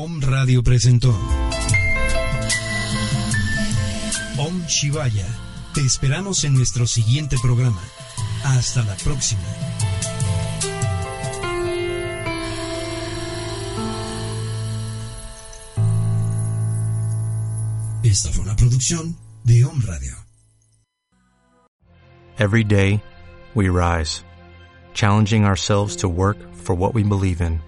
[0.01, 1.11] Om Radio presentó
[4.39, 5.27] Om Shivaya.
[5.75, 7.83] Te esperamos en nuestro siguiente programa.
[8.45, 9.43] Hasta la próxima.
[18.05, 20.15] Esta fue una producción de Om Radio.
[22.39, 23.03] Every day,
[23.57, 24.23] we rise,
[24.95, 27.68] challenging ourselves to work for what we believe in.